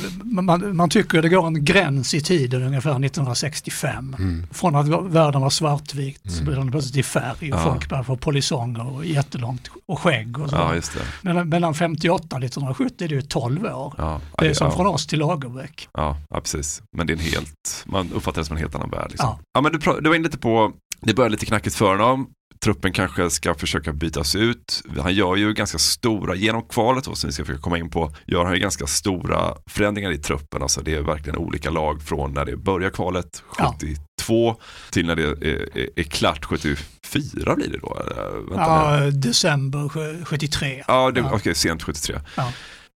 man, 0.41 0.75
man 0.75 0.89
tycker 0.89 1.17
att 1.17 1.21
det 1.23 1.29
går 1.29 1.47
en 1.47 1.65
gräns 1.65 2.13
i 2.13 2.21
tiden 2.21 2.63
ungefär 2.63 3.05
1965. 3.05 4.15
Mm. 4.21 4.47
Från 4.51 4.75
att 4.75 4.87
världen 4.87 5.41
var 5.41 5.49
svartvit 5.49 6.31
så 6.31 6.43
blir 6.43 6.55
den 6.55 6.71
plötsligt 6.71 6.95
i 6.97 7.03
färg 7.03 7.53
och 7.53 7.59
Ja. 7.59 7.63
folk 7.63 7.89
börjar 7.89 8.03
få 8.03 8.17
polisonger 8.17 8.95
och 8.95 9.05
jättelångt 9.05 9.69
och 9.87 9.99
skägg 9.99 10.39
och 10.39 10.49
så. 10.49 10.55
ja. 10.55 10.81
Mellan, 11.21 11.49
mellan 11.49 11.73
58 11.73 12.35
och 12.35 12.43
1970 12.43 13.03
är 13.05 13.09
det 13.09 13.15
ju 13.15 13.21
12 13.21 13.65
år. 13.65 13.93
Ja, 13.97 14.21
Det 14.37 14.47
är 14.47 14.53
som 14.53 14.71
från 14.71 14.87
oss 14.87 15.07
till 15.07 15.19
Lagerbäck. 15.19 15.87
Ja, 15.93 16.17
precis. 16.33 16.81
Men 16.97 17.07
det 17.07 17.13
är 17.13 17.17
en 17.17 17.23
helt, 17.23 17.83
man 17.85 18.11
uppfattar 18.11 18.41
det 18.41 18.45
som 18.45 18.55
en 18.57 18.61
helt 18.61 18.75
annan 18.75 18.89
värld. 18.89 19.07
Liksom. 19.09 19.29
Ja. 19.29 19.39
Ja. 19.53 19.61
men 19.61 19.71
du, 19.71 19.77
du 20.01 20.09
var 20.09 20.15
inne 20.15 20.23
lite 20.23 20.37
på, 20.37 20.71
det 21.01 21.13
börjar 21.13 21.29
lite 21.29 21.45
knackigt 21.45 21.75
för 21.75 21.97
honom. 21.97 22.27
Truppen 22.63 22.93
kanske 22.93 23.29
ska 23.29 23.53
försöka 23.55 23.93
bytas 23.93 24.35
ut. 24.35 24.81
Han 24.99 25.13
gör 25.13 25.35
ju 25.35 25.53
ganska 25.53 25.77
stora, 25.77 26.35
genom 26.35 26.61
kvalet 26.67 27.03
då, 27.03 27.15
som 27.15 27.27
vi 27.27 27.33
ska 27.33 27.43
försöka 27.45 27.61
komma 27.61 27.77
in 27.77 27.89
på, 27.89 28.15
gör 28.27 28.45
han 28.45 28.53
ju 28.53 28.59
ganska 28.59 28.87
stora 28.87 29.55
förändringar 29.69 30.11
i 30.11 30.17
truppen. 30.17 30.61
Alltså 30.61 30.81
det 30.81 30.95
är 30.95 31.01
verkligen 31.01 31.37
olika 31.37 31.69
lag 31.69 32.01
från 32.03 32.33
när 32.33 32.45
det 32.45 32.57
börjar 32.57 32.89
kvalet, 32.89 33.43
Ja. 33.57 33.75
72, 34.19 34.55
till 34.91 35.05
när 35.05 35.15
det 35.15 35.23
är, 35.23 35.47
är, 35.77 35.89
är 35.95 36.03
klart, 36.03 36.45
74 36.45 37.55
blir 37.55 37.67
det 37.71 37.77
då? 37.77 38.01
Vänta. 38.49 39.05
Ja, 39.05 39.11
december 39.11 39.79
sj- 39.79 40.25
73. 40.25 40.83
Ja, 40.87 41.11
det, 41.11 41.19
Ja. 41.19 41.31
okej, 41.33 41.55
sent 41.55 41.83
73. 41.83 42.19
Ja. 42.35 42.53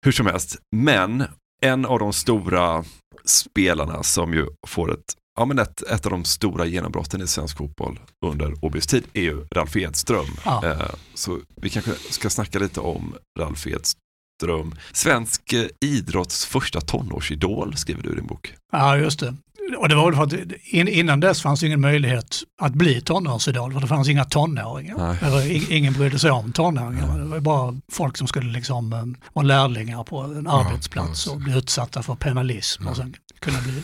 Hur 0.06 0.12
som 0.12 0.26
helst, 0.26 0.58
men 0.76 1.24
en 1.66 1.86
av 1.86 2.00
de 2.00 2.14
stora 2.14 2.84
spelarna 3.26 4.04
som 4.04 4.34
ju 4.34 4.48
får 4.68 4.94
ett, 4.94 5.14
ja, 5.36 5.46
men 5.46 5.60
ett, 5.60 5.82
ett 5.82 6.06
av 6.06 6.12
de 6.12 6.26
stora 6.26 6.66
genombrotten 6.66 7.22
i 7.22 7.28
svensk 7.28 7.58
fotboll 7.58 8.00
under 8.26 8.66
Åbys 8.66 8.88
tid 8.88 9.04
är 9.14 9.22
ju 9.22 9.46
Ralf 9.56 9.76
Edström. 9.76 10.26
Ja. 10.46 10.66
Eh, 10.66 10.96
så 11.14 11.40
vi 11.56 11.70
kanske 11.70 11.92
ska 12.10 12.30
snacka 12.30 12.60
lite 12.60 12.80
om 12.80 13.16
Ralf 13.40 13.68
Edström. 13.68 14.76
Svensk 14.92 15.54
eh, 15.54 15.66
idrotts 15.86 16.46
första 16.46 16.82
tonårsidol 16.82 17.78
skriver 17.78 18.04
du 18.04 18.12
i 18.12 18.16
din 18.16 18.28
bok. 18.28 18.54
Ja, 18.72 18.98
just 18.98 19.20
det. 19.20 19.36
Och 19.78 19.90
det 19.90 19.96
var 19.96 20.12
väl 20.12 20.16
för 20.16 20.24
att 20.24 20.52
in, 20.64 20.88
innan 20.88 21.20
dess 21.20 21.42
fanns 21.42 21.60
det 21.60 21.66
ingen 21.68 21.82
möjlighet 21.82 22.38
att 22.62 22.74
bli 22.74 23.02
tonårsidol 23.02 23.74
för 23.74 23.80
det 23.82 23.88
fanns 23.88 24.10
inga 24.10 24.26
tonåringar. 24.26 24.98
Nej. 24.98 25.18
Eller, 25.22 25.72
ingen 25.72 25.94
brydde 25.94 26.20
sig 26.20 26.32
om 26.32 26.52
tonåringar. 26.52 27.18
Det 27.18 27.26
var 27.26 27.40
bara 27.40 27.80
folk 27.92 28.18
som 28.18 28.28
skulle 28.28 28.52
liksom 28.52 28.94
eh, 28.94 29.04
vara 29.34 29.46
lärlingar 29.46 30.04
på 30.04 30.20
en 30.20 30.48
arbetsplats 30.48 31.28
och 31.28 31.38
bli 31.38 31.58
utsatta 31.58 32.04
för 32.04 32.16
penalism 32.16 32.88
och 32.88 32.98
sen 32.98 33.16
kunna 33.40 33.58
bli 33.62 33.84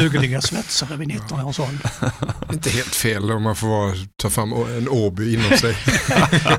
dugliga 0.00 0.40
svetsare 0.40 0.96
vid 0.96 1.08
19 1.08 1.40
års 1.40 1.60
ålder. 1.60 1.90
Inte 2.52 2.70
helt 2.70 2.94
fel 2.94 3.30
om 3.30 3.42
man 3.42 3.56
får 3.56 3.68
vara, 3.68 3.94
ta 4.16 4.30
fram 4.30 4.52
en 4.52 4.88
Åby 4.88 5.34
inom 5.34 5.58
sig. 5.58 5.76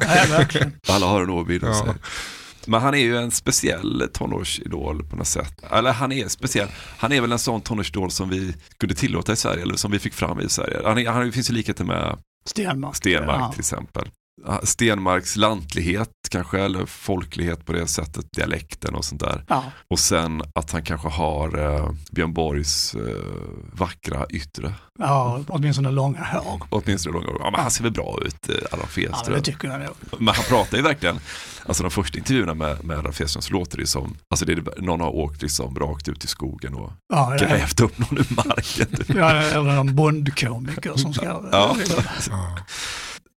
Nej, 0.07 0.27
verkligen. 0.29 0.73
Alla 0.87 1.05
har 1.05 1.21
en 1.23 1.29
Åby 1.29 1.55
inom 1.55 1.69
Ja. 1.69 1.93
Men 2.67 2.81
han 2.81 2.93
är 2.93 2.97
ju 2.99 3.17
en 3.17 3.31
speciell 3.31 4.09
tonårsidol 4.13 5.03
på 5.09 5.15
något 5.15 5.27
sätt. 5.27 5.61
Eller 5.71 5.91
han 5.91 6.11
är 6.11 6.27
speciell. 6.27 6.67
Han 6.97 7.11
är 7.11 7.21
väl 7.21 7.31
en 7.31 7.39
sån 7.39 7.61
tonårsidol 7.61 8.11
som 8.11 8.29
vi 8.29 8.53
kunde 8.77 8.95
tillåta 8.95 9.33
i 9.33 9.35
Sverige, 9.35 9.61
eller 9.61 9.75
som 9.75 9.91
vi 9.91 9.99
fick 9.99 10.13
fram 10.13 10.39
i 10.39 10.49
Sverige. 10.49 10.81
Han, 10.85 10.97
är, 10.97 11.09
han 11.09 11.31
finns 11.31 11.49
ju 11.49 11.53
likheter 11.53 11.83
med 11.83 12.17
Stenmark. 12.45 12.95
Stenmark 12.95 13.39
Ja. 13.41 13.51
till 13.51 13.59
exempel. 13.59 14.09
Stenmarks 14.63 15.35
lantlighet 15.35 16.09
kanske, 16.31 16.59
eller 16.59 16.85
folklighet 16.85 17.65
på 17.65 17.73
det 17.73 17.87
sättet, 17.87 18.25
dialekten 18.35 18.95
och 18.95 19.05
sånt 19.05 19.21
där. 19.21 19.43
Ja. 19.47 19.63
Och 19.89 19.99
sen 19.99 20.41
att 20.55 20.71
han 20.71 20.83
kanske 20.83 21.07
har 21.07 21.57
eh, 21.75 21.89
Björn 22.11 22.33
Borgs 22.33 22.95
eh, 22.95 23.01
vackra 23.73 24.25
yttre. 24.29 24.73
Ja, 24.99 25.39
åtminstone 25.47 25.91
långa 25.91 26.23
hår. 26.23 26.61
Åtminstone 26.69 27.13
långa 27.13 27.27
Ja, 27.39 27.51
men 27.51 27.59
han 27.61 27.71
ser 27.71 27.83
väl 27.83 27.91
bra 27.91 28.19
ut, 28.25 28.49
eh, 28.49 28.55
Allan 28.55 28.65
Ja, 28.71 28.77
men 28.77 28.87
Fedström. 28.87 29.35
det 29.35 29.41
tycker 29.41 29.67
jag 29.67 29.79
nog. 29.79 29.89
Men 30.19 30.35
han 30.35 30.43
pratar 30.49 30.77
ju 30.77 30.83
verkligen, 30.83 31.19
Alltså 31.65 31.83
de 31.83 31.91
första 31.91 32.17
intervjuerna 32.17 32.53
med, 32.53 32.83
med 32.85 33.05
Ralf 33.05 33.21
Edström 33.21 33.41
så 33.41 33.53
låter 33.53 33.77
det 33.77 33.87
som, 33.87 34.15
alltså 34.29 34.45
det 34.45 34.53
är, 34.53 34.81
någon 34.81 35.01
har 35.01 35.15
åkt 35.15 35.41
liksom 35.41 35.75
rakt 35.79 36.07
ut 36.07 36.23
i 36.23 36.27
skogen 36.27 36.73
och 36.73 36.91
Ja, 37.13 37.35
ja. 37.39 37.47
grävt 37.47 37.79
upp 37.81 37.97
någon 37.97 38.17
ur 38.17 38.27
marken. 38.35 38.87
typ. 38.87 39.15
Ja, 39.15 39.31
eller 39.31 39.69
en 39.71 39.95
bondkomiker 39.95 40.93
som 40.95 41.13
ska... 41.13 41.25
Ja. 41.51 41.75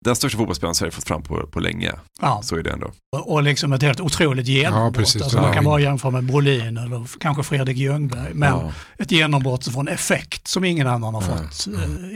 Den 0.05 0.17
största 0.17 0.38
fotbollsspelaren 0.38 0.75
Sverige 0.75 0.90
fått 0.90 1.09
fram 1.09 1.23
på, 1.23 1.47
på 1.47 1.61
länge. 1.61 1.93
Ja. 2.21 2.40
Så 2.43 2.57
är 2.57 2.62
det 2.62 2.71
ändå. 2.71 2.90
Och 3.12 3.43
liksom 3.43 3.73
ett 3.73 3.83
helt 3.83 4.01
otroligt 4.01 4.47
genombrott. 4.47 4.95
precis. 4.95 5.23
alltså 5.23 5.38
Ja. 5.38 5.43
man 5.43 5.53
kan 5.55 5.64
bara 5.64 5.81
jämföra 5.81 6.11
med 6.11 6.25
Brolin 6.25 6.77
eller 6.79 7.19
kanske 7.21 7.43
Fredrik 7.43 7.77
Ljungberg. 7.77 8.35
Men 8.35 8.49
Ja. 8.49 8.73
ett 8.99 9.11
genombrott 9.12 9.69
från 9.73 9.88
effekt 9.88 10.49
som 10.49 10.64
ingen 10.64 10.87
annan 10.87 11.14
har 11.14 11.21
fått 11.21 11.67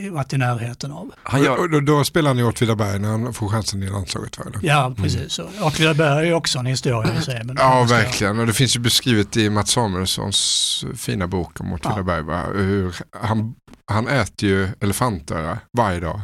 eh, 0.05 0.11
varit 0.11 0.33
i 0.33 0.37
närheten 0.37 0.91
av. 0.91 1.11
Han 1.23 1.43
gör, 1.43 1.57
Och 1.59 1.69
då, 1.69 1.79
då 1.79 2.03
spelar 2.03 2.29
han 2.29 2.39
i 2.39 2.43
Åtvidaberg 2.43 2.99
när 2.99 3.09
han 3.09 3.33
får 3.33 3.47
chansen 3.49 3.83
i 3.83 3.89
landslaget. 3.89 4.37
Va? 4.37 4.43
eller? 4.47 4.59
Ja, 4.67 4.93
precis. 4.97 5.39
Mm. 5.39 5.51
Åtvidaberg 5.63 6.19
är 6.19 6.23
ju 6.23 6.33
också 6.33 6.59
en 6.59 6.65
historia 6.65 7.13
i 7.19 7.21
sig. 7.21 7.41
Men 7.43 7.55
Ja, 7.59 7.85
verkligen. 7.89 8.39
Och 8.39 8.47
det 8.47 8.53
finns 8.53 8.75
ju 8.75 8.79
beskrivet 8.79 9.37
i 9.37 9.49
Mats 9.49 9.71
Samuelssons 9.71 10.85
fina 10.97 11.27
bok 11.27 11.59
om 11.59 11.73
Åtvidaberg. 11.73 12.21
va? 12.23 12.43
Hur 12.55 12.95
han, 13.21 13.55
han 13.91 14.07
äter 14.07 14.49
ju 14.49 14.67
elefantöra 14.79 15.57
varje 15.77 15.99
dag. 15.99 16.21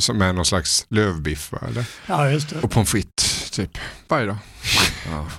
Som 0.00 0.22
är 0.22 0.32
någon 0.32 0.44
slags 0.44 0.86
lövbiff. 0.88 1.52
Va? 1.52 1.58
Eller? 1.68 1.84
Ja, 2.06 2.30
just 2.30 2.50
det. 2.50 2.56
Och 2.60 2.70
pommes 2.70 2.90
frites 2.90 3.50
typ 3.50 3.78
varje 4.08 4.26
dag. 4.26 4.36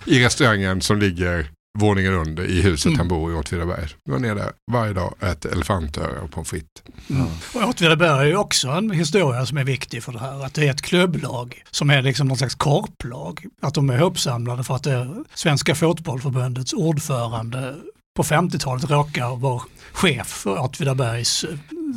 I 0.05 0.25
restaurangen 0.25 0.81
som 0.81 0.99
ligger 0.99 1.51
våningen 1.79 2.13
under 2.13 2.43
i 2.45 2.61
huset 2.61 2.85
Mm. 2.85 2.97
han 2.99 3.07
bor 3.07 3.31
i 3.31 3.35
Åtvidaberg. 3.35 3.87
Går 4.09 4.19
ner 4.19 4.35
där 4.35 4.51
varje 4.71 4.93
dag 4.93 5.13
och 5.19 5.27
äter 5.27 5.51
elefantöra 5.51 6.21
och 6.21 6.31
pommes 6.31 6.49
frites. 6.49 6.83
Mm. 7.09 7.27
Och 7.53 7.69
Åtvidaberg 7.69 8.19
är 8.19 8.25
ju 8.25 8.35
också 8.37 8.67
en 8.69 8.91
historia 8.91 9.45
som 9.45 9.57
är 9.57 9.63
viktig 9.63 10.03
för 10.03 10.11
det 10.11 10.19
här. 10.19 10.45
Att 10.45 10.53
det 10.53 10.67
är 10.67 10.71
ett 10.71 10.81
klubblag 10.81 11.63
som 11.71 11.89
är 11.89 12.01
liksom 12.01 12.27
någon 12.27 12.37
slags 12.37 12.55
korplag. 12.55 13.45
Att 13.61 13.73
de 13.73 13.89
är 13.89 13.97
ihopsamlade 13.97 14.63
för 14.63 14.75
att 14.75 14.83
det 14.83 14.91
är 14.91 15.15
Svenska 15.33 15.75
fotbollförbundets 15.75 16.73
ordförande 16.73 17.75
på 18.15 18.23
50-talet 18.23 18.89
råkar 18.89 19.35
vara 19.35 19.61
chef 19.91 20.27
för 20.27 20.59
Åtvidabergs 20.61 21.45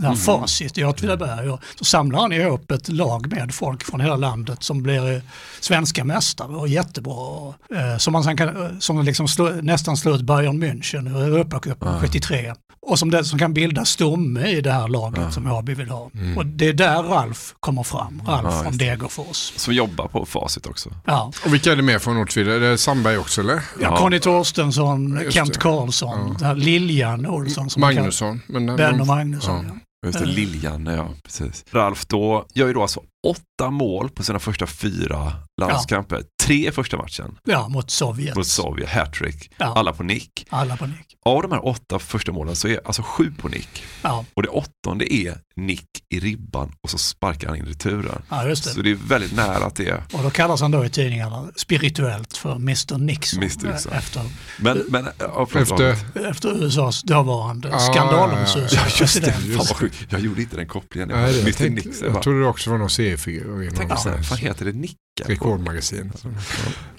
det 0.00 0.07
här 0.07 0.14
facit 0.14 0.78
i 0.78 0.85
Åtvidaberg. 0.85 1.50
Och 1.50 1.61
så 1.78 1.85
samlar 1.85 2.20
han 2.20 2.33
ihop 2.33 2.70
ett 2.70 2.88
lag 2.88 3.33
med 3.33 3.54
folk 3.54 3.85
från 3.85 4.00
hela 4.00 4.16
landet 4.16 4.62
som 4.62 4.83
blir 4.83 5.12
eh, 5.16 5.22
svenska 5.61 6.04
mästare 6.04 6.57
och 6.57 6.68
jättebra. 6.68 7.14
Och, 7.14 7.54
eh, 7.76 7.96
som 7.98 8.12
man 8.12 8.24
sen 8.24 8.37
kan, 8.37 8.48
eh, 8.62 8.78
som 8.78 9.02
liksom 9.02 9.28
slå, 9.28 9.48
nästan 9.62 9.96
slår 9.96 10.14
ut 10.14 10.22
Bayern 10.22 10.62
München 10.64 11.18
i 11.18 11.22
Europacupen 11.24 12.00
73. 12.00 12.54
Och 12.87 12.98
som, 12.98 13.11
det, 13.11 13.24
som 13.24 13.38
kan 13.38 13.54
bilda 13.54 13.85
stomme 13.85 14.46
i 14.46 14.61
det 14.61 14.72
här 14.72 14.88
laget 14.88 15.33
som 15.33 15.46
AB 15.46 15.68
vill 15.68 15.88
ha. 15.90 16.11
Mm. 16.14 16.38
Och 16.38 16.46
det 16.46 16.68
är 16.68 16.72
där 16.72 17.02
Ralf 17.02 17.54
kommer 17.61 17.83
fram, 17.83 18.22
Ralf 18.26 18.44
Ja, 18.44 18.50
från 18.50 18.66
just 18.66 18.78
det. 18.78 18.85
Degerfors. 18.90 19.52
som 19.57 19.74
jobbar 19.74 20.09
på 20.09 20.26
facit 20.26 20.66
också. 20.66 20.90
Ja. 21.07 21.33
Och 21.44 21.54
vilka 21.54 21.72
är 21.72 21.76
det 21.76 21.83
mer 21.83 21.98
från 21.98 22.16
Åtvidaberg? 22.22 22.57
Är 22.66 22.70
det 22.70 22.78
Sandberg 22.78 23.18
också 23.18 23.40
eller? 23.40 23.62
Ja, 23.83 23.96
Conny 23.96 24.20
Torstensson, 24.20 25.20
Kent. 25.30 25.59
Karlsson, 25.59 26.37
Liljan 26.57 27.26
Olsson. 27.26 27.70
Som 27.70 27.80
Magnusson. 27.80 28.40
Men 28.46 28.66
Ben 28.66 28.76
de- 28.92 29.00
och 29.00 29.07
Magnusson. 29.07 29.66
Ja. 29.68 29.78
Just 30.04 30.18
det. 30.18 30.26
Liljan, 30.26 30.86
ja 30.86 31.08
precis. 31.22 31.64
Ralf 31.70 32.06
då 32.06 32.46
gör 32.54 32.66
ju 32.66 32.72
då 32.72 32.82
alltså 32.82 33.02
åtta 33.24 33.70
mål 33.70 34.10
på 34.10 34.22
sina 34.22 34.38
första 34.38 34.66
fyra 34.66 35.32
landskamper. 35.60 36.16
Ja. 36.16 36.22
Tre 36.42 36.72
första 36.72 36.96
matchen. 36.96 37.38
Ja, 37.44 37.68
mot 37.68 37.90
Sovjet. 37.90 38.37
Mot 38.37 38.46
Sovjet, 38.46 38.90
hattrick. 38.90 39.50
Ja. 39.56 39.72
Alla 39.76 39.92
på 39.92 40.02
nick. 40.02 40.46
Alla 40.48 40.76
på 40.76 40.87
nick. 40.87 41.16
Av 41.24 41.42
de 41.42 41.52
här 41.52 41.66
åtta 41.66 41.98
första 41.98 42.32
målen 42.32 42.56
så 42.56 42.68
är 42.68 42.80
alltså 42.84 43.02
sju 43.02 43.32
på 43.38 43.48
nick. 43.48 43.84
Ja. 44.02 44.24
Och 44.34 44.42
det 44.42 44.48
åttonde 44.48 45.14
är 45.14 45.38
nick 45.56 45.88
i 46.10 46.20
ribban 46.20 46.72
och 46.82 46.90
så 46.90 46.98
sparkar 46.98 47.48
han 47.48 47.56
in 47.56 47.66
returen. 47.66 48.22
Ja, 48.28 48.48
just 48.48 48.64
det. 48.64 48.70
Så 48.70 48.82
det 48.82 48.90
är 48.90 48.94
väldigt 48.94 49.37
nära 49.37 49.64
att 49.64 49.76
det 49.76 49.88
är. 49.88 50.02
Och 50.12 50.22
då 50.22 50.30
kallas 50.30 50.60
han 50.60 50.70
då 50.70 50.84
i 50.84 50.88
tidningarna 50.88 51.48
spirituellt 51.56 52.37
för 52.37 52.54
Mr 52.54 52.98
Nixon. 52.98 53.42
Mr. 53.42 53.66
Nixon. 53.66 53.92
Eh, 53.92 53.98
efter, 53.98 54.22
men, 54.58 54.84
men, 54.88 55.06
efter... 55.54 55.96
efter 56.28 56.64
USAs 56.64 57.02
dåvarande 57.02 57.74
ah, 57.74 57.78
skandalomsusade 57.78 58.68
ja, 58.72 58.80
ja, 58.80 58.87
ja. 58.87 58.98
president. 58.98 59.68
Fan 59.68 59.90
jag 60.08 60.20
gjorde 60.20 60.42
inte 60.42 60.56
den 60.56 60.66
kopplingen. 60.66 61.08
Nej, 61.08 61.40
Mr 61.40 61.46
jag 61.46 61.56
tänkte, 61.56 61.88
Nixon. 61.88 62.12
Jag 62.14 62.22
trodde 62.22 62.40
det 62.40 62.46
också 62.46 62.70
var 62.70 62.78
någon 62.78 62.90
serie 62.90 63.13
3-4. 63.16 64.31
Vad 64.31 64.38
heter 64.38 64.64
det? 64.64 64.72
Nick? 64.72 64.96
Rekordmagasin. 65.24 66.12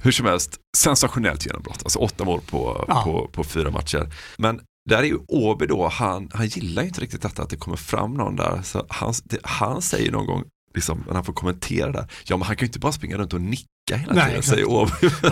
Hur 0.02 0.12
som 0.12 0.26
helst, 0.26 0.60
sensationellt 0.78 1.46
genombrott. 1.46 1.82
Alltså 1.84 2.00
åtta 2.00 2.26
mål 2.26 2.42
på, 2.42 2.86
ja. 2.88 3.04
på, 3.04 3.30
på 3.34 3.44
fyra 3.44 3.72
matcher. 3.72 4.14
Men 4.38 4.62
där 4.90 4.98
är 4.98 5.04
ju 5.04 5.20
Åby 5.28 5.66
då, 5.66 5.88
han, 5.88 6.30
han 6.34 6.48
gillar 6.48 6.82
ju 6.82 6.88
inte 6.88 7.02
riktigt 7.02 7.22
detta 7.22 7.44
att 7.44 7.50
det 7.50 7.58
kommer 7.58 7.78
fram 7.78 8.14
någon 8.14 8.36
där. 8.36 8.62
Så 8.64 8.86
han, 8.90 9.14
det, 9.24 9.40
han 9.44 9.82
säger 9.82 10.12
någon 10.12 10.26
gång, 10.26 10.44
liksom, 10.76 11.04
när 11.08 11.14
han 11.14 11.26
får 11.26 11.34
kommentera 11.34 11.92
där, 11.92 12.08
ja 12.26 12.38
men 12.38 12.48
han 12.48 12.56
kan 12.56 12.66
ju 12.66 12.68
inte 12.68 12.80
bara 12.80 12.92
springa 12.92 13.18
runt 13.18 13.34
och 13.34 13.42
nicka 13.42 13.68
hela 13.94 14.14
Nej, 14.14 14.28
tiden, 14.28 14.44
säger 14.44 14.70
Åby. 14.70 14.92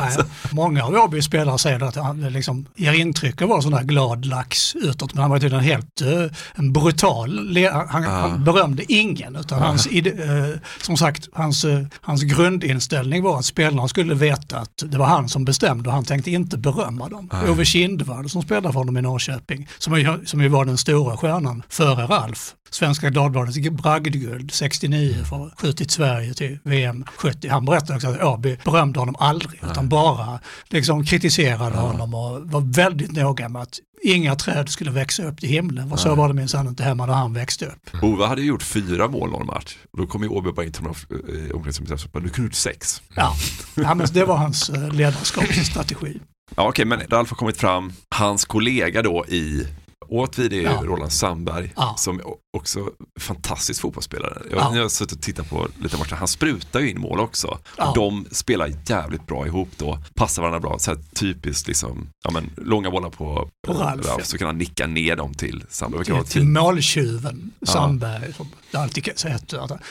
Många 0.52 0.84
av 0.84 0.96
Åbys 0.96 1.26
spelare 1.26 1.58
säger 1.60 1.84
att 1.84 1.96
han 1.96 2.22
liksom 2.22 2.66
ger 2.76 2.94
intryck 2.94 3.42
av 3.42 3.46
att 3.46 3.50
vara 3.50 3.62
sån 3.62 3.72
där 3.72 3.84
glad 3.84 4.26
lax 4.26 4.76
utåt, 4.76 5.14
men 5.14 5.22
han 5.22 5.32
var 5.32 5.40
tydligen 5.40 5.64
helt 5.64 6.02
eh, 6.02 6.38
en 6.56 6.74
brutal, 6.74 7.58
han, 7.90 8.04
han 8.04 8.44
berömde 8.44 8.94
ingen, 8.94 9.36
utan 9.36 9.60
Ja. 9.60 9.66
hans, 9.66 9.88
eh, 9.88 10.56
som 10.82 10.98
sagt, 10.98 11.30
hans, 11.34 11.66
eh, 11.66 11.80
hans 12.02 12.24
grundinställning 12.24 13.24
var 13.24 13.40
att 13.40 13.46
spelarna 13.46 13.88
skulle 13.88 14.14
veta 14.16 14.58
att 14.60 14.84
det 14.86 14.98
var 14.98 15.06
han 15.06 15.30
som 15.30 15.46
bestämde 15.46 15.90
och 15.90 15.96
han 15.96 16.06
tänkte 16.06 16.32
inte 16.32 16.58
berömma 16.58 17.10
dem. 17.10 17.30
Nej. 17.34 17.50
Ove 17.50 17.66
Kindvall 17.66 18.30
som 18.30 18.42
spelade 18.42 18.74
för 18.74 18.80
honom 18.80 18.98
i 18.98 19.02
Norrköping, 19.02 19.68
som 19.78 20.00
ju, 20.00 20.26
som 20.26 20.42
ju 20.42 20.48
var 20.48 20.66
den 20.66 20.78
stora 20.78 21.18
stjärnan 21.18 21.64
före 21.70 22.06
Ralf, 22.06 22.54
Svenska 22.70 23.10
Dagbladets 23.10 23.70
bragdguld 23.70 24.52
69 24.54 25.16
för 25.30 25.52
skjutit 25.62 25.92
Sverige 25.92 26.34
till 26.34 26.60
VM 26.64 27.06
70. 27.18 27.48
Han 27.48 27.66
berättade 27.66 27.96
också 27.96 28.08
att 28.08 28.20
berömde 28.64 29.00
honom 29.00 29.16
aldrig 29.20 29.60
utan 29.72 29.90
bara 29.90 30.40
liksom 30.70 31.06
kritiserade 31.06 31.78
honom 31.78 32.14
och 32.14 32.42
var 32.52 32.74
väldigt 32.74 33.12
noga 33.12 33.50
med 33.50 33.62
att 33.62 33.80
inga 34.04 34.36
träd 34.36 34.70
skulle 34.70 34.92
växa 34.92 35.24
upp 35.24 35.40
till 35.40 35.50
himlen. 35.50 35.92
Och 35.92 36.00
så 36.00 36.08
Nej. 36.08 36.18
var 36.18 36.28
det 36.28 36.34
minsann 36.34 36.68
inte 36.68 36.84
hemma 36.84 37.08
där 37.08 37.14
han 37.14 37.34
växte 37.34 37.66
upp. 37.66 37.90
Ove 38.04 38.26
hade 38.26 38.42
gjort 38.42 38.64
fyra 38.64 39.08
mål 39.08 39.30
någon 39.32 39.46
match. 39.48 39.76
Då 39.98 40.08
kom 40.08 40.24
ju 40.24 40.30
Åby 40.30 40.52
bara 40.52 40.66
in 40.66 40.72
till 40.72 40.84
här, 40.84 40.90
eh, 40.90 41.56
omklädningsrummet 41.56 41.92
och 41.92 42.00
sa, 42.00 42.20
du 42.20 42.30
kunde 42.30 42.48
gjort 42.48 42.54
sex. 42.54 43.02
Ja, 43.16 43.34
ja 43.76 43.96
men 43.96 44.08
det 44.14 44.26
var 44.26 44.38
hans 44.38 44.70
eh, 44.70 44.90
ledarskapsstrategi. 44.94 46.20
Ja, 46.56 46.68
Okej, 46.70 46.86
men 46.86 47.00
Ralf 47.10 47.30
har 47.30 47.38
kommit 47.38 47.58
fram. 47.58 47.94
Hans 48.16 48.46
kollega 48.46 49.02
då 49.02 49.26
i 49.28 49.68
Åtvid 50.10 50.54
är 50.54 50.62
Ja. 50.62 50.82
Roland 50.84 51.12
Sandberg 51.14 51.74
Ja. 51.76 51.96
som 51.98 52.22
också 52.54 52.92
fantastisk 53.20 53.82
fotbollsspelare. 53.82 54.42
Jag, 54.52 54.60
Ja. 54.60 54.76
jag 54.76 54.82
har 54.82 54.90
suttit 54.90 55.18
och 55.18 55.22
tittat 55.22 55.50
på 55.50 55.68
lite 55.82 55.98
matcher. 55.98 56.16
Han 56.16 56.28
sprutar 56.28 56.80
ju 56.80 56.90
in 56.90 57.00
mål 57.02 57.20
också. 57.20 57.60
Ja. 57.78 57.90
Och 57.90 57.96
de 57.96 58.26
spelar 58.32 58.72
jävligt 58.86 59.28
bra 59.28 59.48
ihop 59.48 59.70
då. 59.78 60.00
Passar 60.14 60.42
varandra 60.42 60.60
bra. 60.60 60.80
Så 60.80 60.92
här 60.92 61.00
typiskt 61.14 61.68
liksom, 61.68 62.10
ja 62.24 62.32
men 62.32 62.50
långa 62.58 62.92
bollar 62.92 63.10
på, 63.10 63.50
På 63.68 63.74
Ralf, 63.74 64.06
ja. 64.08 64.24
Så 64.24 64.38
kan 64.38 64.48
han 64.48 64.58
nicka 64.58 64.88
ner 64.88 65.16
dem 65.16 65.34
till 65.34 65.64
Sandberg. 65.70 66.06
Till, 66.06 66.16
till 66.16 66.42
fint. 66.42 66.54
måltjuven. 66.54 67.52
Sandberg. 67.62 68.34
Som 68.34 68.48
det 68.74 68.80
alltid 68.80 69.04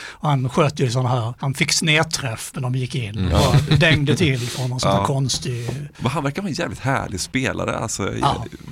Och 0.03 0.29
han 0.29 0.49
sköt 0.49 0.81
ju 0.81 0.91
sådana 0.91 1.09
här, 1.09 1.35
han 1.39 1.55
fick 1.55 1.73
snedträff 1.73 2.53
när 2.55 2.63
de 2.63 2.75
gick 2.75 2.95
in. 2.95 3.19
Mm. 3.19 3.33
Och 3.33 3.79
dängde 3.79 4.17
till 4.17 4.41
från 4.41 4.71
någon 4.71 4.81
sån 4.81 4.91
här 4.91 5.05
konstig... 5.05 5.71
Men 5.99 6.11
han 6.11 6.25
verkar 6.25 6.43
vara 6.43 6.49
en 6.49 6.55
jävligt 6.55 6.79
härlig 6.79 7.21
spelare, 7.21 7.77
alltså 7.77 8.15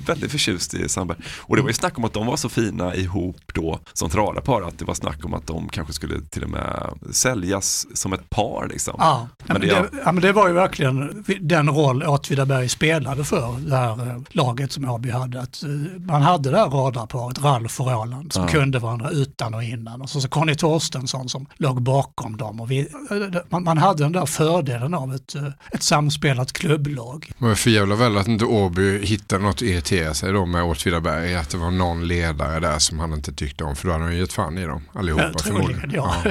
väldigt 0.07 0.31
förtjust 0.31 0.73
i 0.73 0.89
Sandberg. 0.89 1.17
Och 1.27 1.55
det 1.55 1.61
var 1.61 1.69
ju 1.69 1.73
snack 1.73 1.97
om 1.97 2.03
att 2.03 2.13
de 2.13 2.25
var 2.25 2.37
så 2.37 2.49
fina 2.49 2.95
ihop 2.95 3.41
då 3.53 3.79
som 3.93 4.09
radarpar 4.09 4.61
att 4.61 4.79
det 4.79 4.85
var 4.85 4.93
snack 4.93 5.25
om 5.25 5.33
att 5.33 5.47
de 5.47 5.69
kanske 5.69 5.93
skulle 5.93 6.21
till 6.29 6.43
och 6.43 6.49
med 6.49 6.93
säljas 7.11 7.87
som 7.93 8.13
ett 8.13 8.29
par 8.29 8.67
liksom. 8.69 8.95
Ja, 8.97 9.27
men, 9.45 9.57
Men 9.59 9.67
det, 9.67 9.67
det, 9.67 9.89
ja, 10.05 10.11
men 10.11 10.21
det 10.21 10.31
var 10.31 10.47
ju 10.47 10.53
verkligen 10.53 11.25
den 11.41 11.69
roll 11.69 12.03
Åtvidaberg 12.03 12.69
spelade 12.69 13.23
för 13.23 13.55
det 13.69 13.75
här 13.77 14.07
eh, 14.09 14.21
laget 14.29 14.71
som 14.71 14.89
Åby 14.89 15.09
hade. 15.09 15.41
Att, 15.41 15.63
eh, 15.63 15.69
man 15.99 16.21
hade 16.21 16.51
det 16.51 16.57
här 16.57 16.69
radarparet, 16.69 17.43
Ralf 17.43 17.79
och 17.81 17.87
Roland, 17.91 18.33
som 18.33 18.43
Ja. 18.43 18.49
kunde 18.49 18.79
varandra 18.79 19.09
utan 19.09 19.53
och 19.53 19.63
innan. 19.63 20.01
Och 20.01 20.09
så, 20.09 20.21
så 20.21 20.27
Conny 20.27 20.55
Torstensson 20.55 21.29
som 21.29 21.45
låg 21.57 21.81
bakom 21.81 22.37
dem. 22.37 22.61
Och 22.61 22.71
vi, 22.71 22.79
eh, 22.79 23.41
man, 23.49 23.63
man 23.63 23.77
hade 23.77 24.03
den 24.03 24.11
där 24.11 24.25
fördelen 24.25 24.93
av 24.93 25.15
ett, 25.15 25.35
ett 25.71 25.83
samspelat 25.83 26.53
klubblag. 26.53 27.31
Men 27.37 27.55
för 27.55 27.69
jävla 27.69 27.95
väl 27.95 28.17
att 28.17 28.27
inte 28.27 28.45
Åby 28.45 29.05
hittade 29.05 29.43
något 29.43 29.55
att 29.55 29.61
irritera 29.61 30.13
sig 30.13 30.33
då 30.33 30.45
med 30.45 30.63
Åtvidaberg. 30.63 31.35
Att 31.35 31.49
det 31.49 31.57
var 31.57 31.71
någon 31.71 32.07
ledare 32.07 32.59
där 32.59 32.79
som 32.79 32.99
han 32.99 33.13
inte 33.13 33.33
tyckte 33.33 33.63
om. 33.63 33.70
För 33.75 33.87
då 33.87 33.93
hade 33.93 34.03
han 34.03 34.13
ju 34.13 34.19
gett 34.19 34.33
fan 34.33 34.57
i 34.57 34.65
dem 34.65 34.81
allihopa 34.93 35.23
Ja, 35.33 35.39
troligen, 35.39 35.67
förmodligen. 35.81 35.91
ja. 35.95 36.23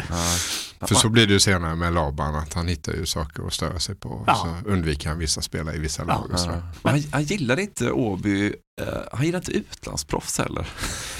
För 0.86 0.94
så 0.94 1.08
blir 1.08 1.26
det 1.26 1.32
ju 1.32 1.40
senare 1.40 1.74
med 1.74 1.92
Laban 1.94 2.34
att 2.34 2.54
han 2.54 2.68
hittar 2.68 2.92
ju 2.92 3.06
saker 3.06 3.46
att 3.46 3.52
störa 3.52 3.78
sig 3.78 3.94
på. 3.94 4.24
Ja. 4.26 4.34
Så 4.64 4.70
undviker 4.70 5.08
han 5.08 5.18
vissa 5.18 5.42
spelare 5.42 5.76
i 5.76 5.78
vissa 5.78 6.04
lag. 6.04 6.24
Och 6.24 6.30
Ja. 6.32 6.36
så. 6.38 6.48
Men 6.82 6.92
han, 6.92 7.02
han 7.12 7.22
gillade 7.22 7.62
inte 7.62 7.90
Åby, 7.90 8.46
eh, 8.80 8.86
han 9.12 9.26
gillade 9.26 9.46
inte 9.46 9.52
utlandsproffs 9.52 10.38
heller. 10.38 10.66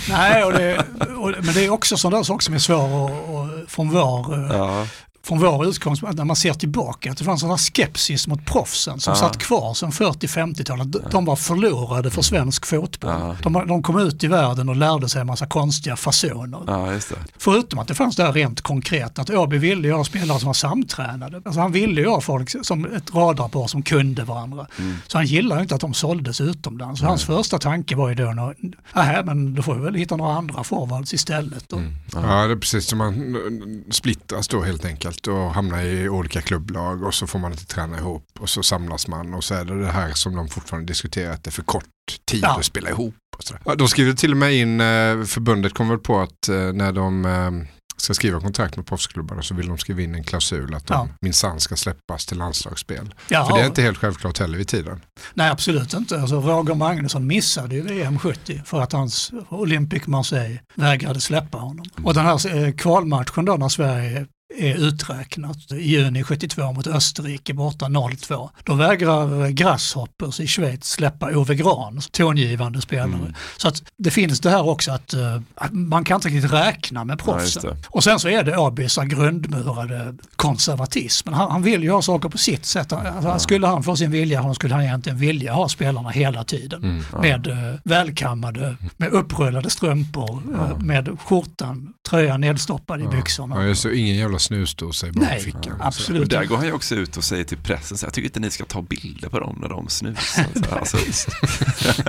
Nej, 0.09 0.45
och 0.45 0.53
det, 0.53 0.79
och, 1.19 1.35
men 1.45 1.55
det 1.55 1.65
är 1.65 1.71
också 1.71 1.97
sådana 1.97 2.17
där 2.17 2.25
saker 2.25 2.45
som 2.45 2.55
är 2.55 2.59
svåra 2.59 3.05
att- 3.05 3.63
att- 3.65 3.71
från 3.71 3.91
var. 3.91 4.87
Från 5.31 5.38
vår 5.38 5.66
utgångspunkt, 5.66 6.16
när 6.19 6.25
man 6.25 6.37
ser 6.37 6.55
tillbaka, 6.55 7.11
att 7.11 7.19
det 7.19 7.25
fanns 7.25 7.37
en 7.43 7.49
sån 7.49 7.51
här 7.51 7.57
skepsis 7.57 8.27
mot 8.27 8.47
proffsen 8.47 9.01
som 9.01 9.11
Ja. 9.11 9.16
satt 9.21 9.38
kvar 9.38 9.75
sedan 9.75 9.93
40-50-talet. 9.93 10.93
De- 10.93 11.01
De 11.11 11.25
var 11.25 11.37
förlorade 11.37 12.11
för 12.11 12.23
svensk 12.23 12.66
fotboll. 12.66 13.11
Ja. 13.11 13.37
De, 13.43 13.53
de 13.69 13.83
kom 13.83 13.99
ut 13.99 14.25
i 14.25 14.27
världen 14.27 14.69
och 14.69 14.77
lärde 14.77 15.09
sig 15.09 15.21
en 15.21 15.27
massa 15.27 15.47
konstiga 15.47 15.97
fasoner. 15.97 16.61
Ja, 16.66 16.93
just 16.93 17.09
det. 17.09 17.16
Förutom 17.38 17.79
att 17.79 17.88
det 17.88 17.95
fanns 17.95 18.16
där 18.16 18.33
rent 18.33 18.61
konkret 18.61 19.19
att 19.19 19.31
Åby 19.31 19.59
ville 19.59 19.88
ju 19.88 19.95
ha 19.95 20.05
spelare 20.05 20.38
som 20.38 20.47
var 20.47 20.55
samtränade. 20.55 21.37
Alltså 21.45 21.61
han 21.61 21.73
ville 21.73 22.01
ju 22.01 22.09
ha 22.09 22.21
folk 22.21 22.66
som 22.66 22.85
ett 22.95 23.14
radarpar 23.14 23.66
som 23.66 23.83
kunde 23.83 24.25
varandra. 24.25 24.66
Mm. 24.79 24.97
Så 25.07 25.19
han 25.19 25.27
gillade 25.27 25.62
inte 25.62 25.75
att 25.75 25.81
de 25.81 25.95
såldes 25.95 26.40
utomlands. 26.40 27.01
Så 27.01 27.07
hans 27.07 27.25
första 27.25 27.59
tanke 27.59 27.97
var 27.97 28.09
ju 28.09 28.14
då, 28.14 28.25
nå- 28.33 28.55
nähä 28.95 29.23
men 29.25 29.55
då 29.55 29.62
får 29.62 29.75
vi 29.75 29.81
väl 29.81 29.95
hitta 29.95 30.16
några 30.16 30.33
andra 30.35 30.64
forwards 30.64 31.14
istället. 31.14 31.69
Då. 31.69 31.83
Ja, 32.12 32.21
det 32.47 32.53
är 32.53 32.57
precis 32.57 32.87
som 32.87 32.99
man 32.99 33.14
mm, 33.14 33.85
splittras 33.90 34.49
då 34.49 34.62
helt 34.62 34.85
enkelt 34.85 35.20
och 35.29 35.55
hamnar 35.55 35.83
i 35.83 36.09
olika 36.09 36.41
klubblag 36.43 37.03
och 37.03 37.15
så 37.15 37.27
får 37.27 37.39
man 37.39 37.53
inte 37.53 37.67
träna 37.67 37.99
ihop 37.99 38.25
och 38.41 38.49
så 38.51 38.63
samlas 38.63 39.09
man 39.09 39.35
och 39.35 39.45
så 39.45 39.55
är 39.55 39.65
det 39.65 39.81
det 39.81 39.93
här 39.93 40.13
som 40.13 40.37
de 40.37 40.49
fortfarande 40.49 40.87
diskuterar 40.87 41.33
att 41.33 41.45
det 41.45 41.49
är 41.49 41.53
för 41.53 41.63
kort 41.63 41.85
tid 42.31 42.41
Ja. 42.43 42.59
att 42.59 42.65
spela 42.65 42.91
ihop. 42.91 43.15
Och 43.37 43.45
sådär. 43.45 43.63
Ja, 43.65 43.75
de 43.75 43.89
skriver 43.89 44.13
till 44.13 44.31
och 44.31 44.37
med 44.37 44.53
in, 44.55 44.81
eh, 44.81 45.23
förbundet 45.25 45.75
kommer 45.75 45.91
väl 45.91 45.99
på 46.05 46.21
att 46.21 46.49
eh, 46.49 46.57
när 46.57 46.93
de 46.93 47.25
eh, 47.25 47.51
ska 47.97 48.15
skriva 48.15 48.41
kontrakt 48.41 48.77
med 48.77 48.87
proffsklubbarna 48.87 49.43
så 49.43 49.55
vill 49.55 49.69
de 49.69 49.79
skriva 49.79 50.03
in 50.03 50.15
en 50.15 50.25
klausul 50.25 50.75
att 50.75 50.87
de 50.87 50.95
Ja. 50.95 51.09
minsann 51.21 51.61
ska 51.61 51.77
släppas 51.77 52.27
till 52.27 52.39
landslagsspel. 52.39 53.15
Ja. 53.29 53.47
För 53.47 53.57
det 53.57 53.63
är 53.63 53.67
inte 53.67 53.83
helt 53.83 53.99
självklart 53.99 54.39
heller 54.39 54.59
vid 54.59 54.69
tiden. 54.69 55.01
Nej 55.35 55.51
absolut 55.51 55.95
inte. 55.95 56.21
Alltså, 56.21 56.41
Roger 56.41 56.75
Magnusson 56.75 57.27
missade 57.27 57.75
ju 57.75 57.83
VM 57.83 58.19
70 58.19 58.63
för 58.65 58.81
att 58.81 58.93
hans 58.93 59.33
Olympic 59.49 60.07
Marseille 60.07 60.61
vägrade 60.75 61.21
släppa 61.21 61.59
honom. 61.59 61.85
Och 62.03 62.15
den 62.15 62.27
här 62.27 62.73
kvalmatchen 62.79 63.45
då 63.45 63.57
när 63.57 63.69
Sverige 63.69 64.27
uträknat 64.59 65.73
i 65.73 65.91
juni 65.91 66.23
72 66.25 66.73
mot 66.73 66.87
Österrike 66.87 67.55
borta 67.55 67.87
0-2. 67.87 68.51
Då 68.65 68.75
vägrar 68.75 69.49
Grasshoppers 69.49 70.41
i 70.41 70.47
Schweiz 70.47 70.85
släppa 70.85 71.37
Ove 71.37 71.55
Gran, 71.55 72.01
tongivande 72.13 72.81
spelare. 72.81 73.35
Så 73.57 73.69
att 73.69 73.83
det 73.97 74.11
finns 74.11 74.41
det 74.41 74.51
här 74.51 74.69
också 74.69 74.93
att, 74.93 75.13
eh, 75.15 75.41
att 75.55 75.73
man 75.73 76.05
kan 76.05 76.15
inte 76.15 76.29
riktigt 76.29 76.53
räkna 76.53 77.05
med 77.05 77.21
Ja, 77.21 77.25
proffsen. 77.25 77.63
det. 77.63 77.77
Och 77.89 78.05
sen 78.05 78.19
så 78.21 78.29
är 78.29 78.43
det 78.43 78.57
Åbys 78.59 78.97
grundmurade 78.97 80.15
konservatism. 80.37 81.33
Han, 81.33 81.51
han 81.51 81.63
vill 81.63 81.83
ju 81.83 81.91
ha 81.91 82.03
saker 82.03 82.29
på 82.29 82.39
sitt 82.39 82.67
sätt. 82.67 82.93
Alltså, 82.93 83.39
Skulle 83.39 83.67
han 83.67 83.83
få 83.83 83.97
sin 83.97 84.11
vilja, 84.11 84.43
han 84.43 84.55
skulle 84.55 84.75
han 84.75 84.83
egentligen 84.85 85.19
vilja 85.19 85.53
ha 85.53 85.69
spelarna 85.69 86.11
hela 86.11 86.45
tiden. 86.45 86.85
Mm. 86.85 87.05
Med 87.21 87.47
eh, 87.47 87.81
välkammade, 87.85 88.77
med 88.97 89.09
upprullade 89.13 89.71
strumpor, 89.71 90.43
eh, 90.55 90.79
med 90.79 91.17
skjortan, 91.25 91.93
tröjan 92.09 92.41
nedstoppad 92.41 93.01
i 93.01 93.07
byxorna. 93.07 93.67
Ja, 93.67 93.75
det, 93.85 93.97
ingen 93.99 94.17
jävla 94.17 94.39
snusdosa 94.40 95.07
i 95.09 95.11
Nej, 95.14 95.29
bakfickan. 95.37 95.76
absolut 95.81 96.22
Och 96.22 96.29
där 96.29 96.44
går 96.44 96.57
han 96.57 96.66
ju 96.66 96.72
också 96.72 96.94
ut 96.94 97.16
och 97.16 97.24
säger 97.24 97.44
till 97.44 97.59
pressen, 97.59 97.98
så 97.98 98.07
jag 98.07 98.12
tycker 98.14 98.29
inte 98.29 98.40
ni 98.40 98.50
ska 98.50 98.64
ta 98.64 98.83
bilder 98.83 99.29
på 99.29 99.40
dem 99.40 99.59
när 99.62 99.68
de 99.68 99.88
snusar. 99.88 100.46
Alltså. 100.70 100.96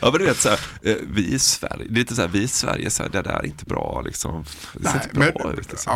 ja 0.00 0.10
men 0.10 0.12
du 0.12 0.24
vet 0.26 0.36
så 0.40 0.48
här, 0.48 0.58
eh, 0.82 0.96
vi 1.10 1.34
i 1.34 1.38
Sverige, 1.38 1.84
det 1.88 1.94
är 1.94 1.98
lite 1.98 2.14
så 2.14 2.20
här, 2.20 2.28
vi 2.28 2.42
i 2.42 2.48
Sverige, 2.48 2.90
så 2.90 3.02
här, 3.02 3.10
det 3.10 3.22
där 3.22 3.30
är 3.30 3.46
inte 3.46 3.64
bra 3.64 4.02
liksom. 4.04 4.44
Det 4.74 4.88
ser 4.88 4.92
Nej, 4.94 5.02
inte 5.28 5.38
bra 5.38 5.48
men, 5.50 5.58
ut. 5.58 5.70
Liksom. 5.70 5.92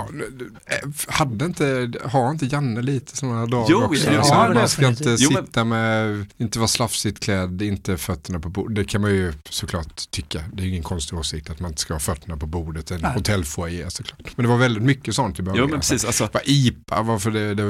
ja, 0.67 0.75
eh, 0.75 0.89
hade 1.09 1.45
inte, 1.45 1.93
har 2.05 2.31
inte 2.31 2.47
Janne 2.47 2.83
lite 2.83 3.17
sådana 3.17 3.47
dagar 3.47 3.67
Jo, 3.71 3.83
också? 3.85 4.11
jo, 4.13 4.19
Alltså, 4.19 4.35
ja, 4.35 4.55
man 4.55 4.69
ska 4.69 4.89
inte. 4.89 5.17
Jo, 5.19 5.31
men- 5.33 5.47
sitta 5.47 5.65
med, 5.65 6.27
inte 6.39 6.59
vara 6.59 6.69
slafsigt 6.69 7.21
klädd, 7.21 7.63
inte 7.63 7.97
fötterna 7.97 8.41
på 8.41 8.49
bordet. 8.49 8.77
Det 8.77 8.85
kan 8.85 9.01
man 9.01 9.11
ju 9.11 9.33
såklart 9.51 10.11
tycka. 10.11 10.45
Det 10.53 10.63
är 10.63 10.67
ingen 10.67 10.83
konstig 10.83 11.19
åsikt 11.19 11.51
att 11.51 11.61
man 11.61 11.71
inte 11.71 11.81
ska 11.81 11.95
ha 11.95 12.01
fötterna 12.01 12.37
på 12.37 12.47
bordet. 12.47 12.91
En 12.91 13.01
Nej. 13.01 13.13
hotellfoyer 13.15 13.89
såklart. 13.89 14.37
Men 14.37 14.45
det 14.45 14.51
var 14.51 14.59
väldigt 14.59 14.83
mycket 14.83 15.15
sånt 15.15 15.39
i 15.39 15.43
början. 15.53 15.69
Jo 15.69 15.71
men 15.71 15.81
precis, 15.81 16.05
alltså, 16.05 16.29
Vad 16.33 16.43
IPA, 16.47 17.03
varför 17.03 17.31
det, 17.31 17.55
det 17.55 17.65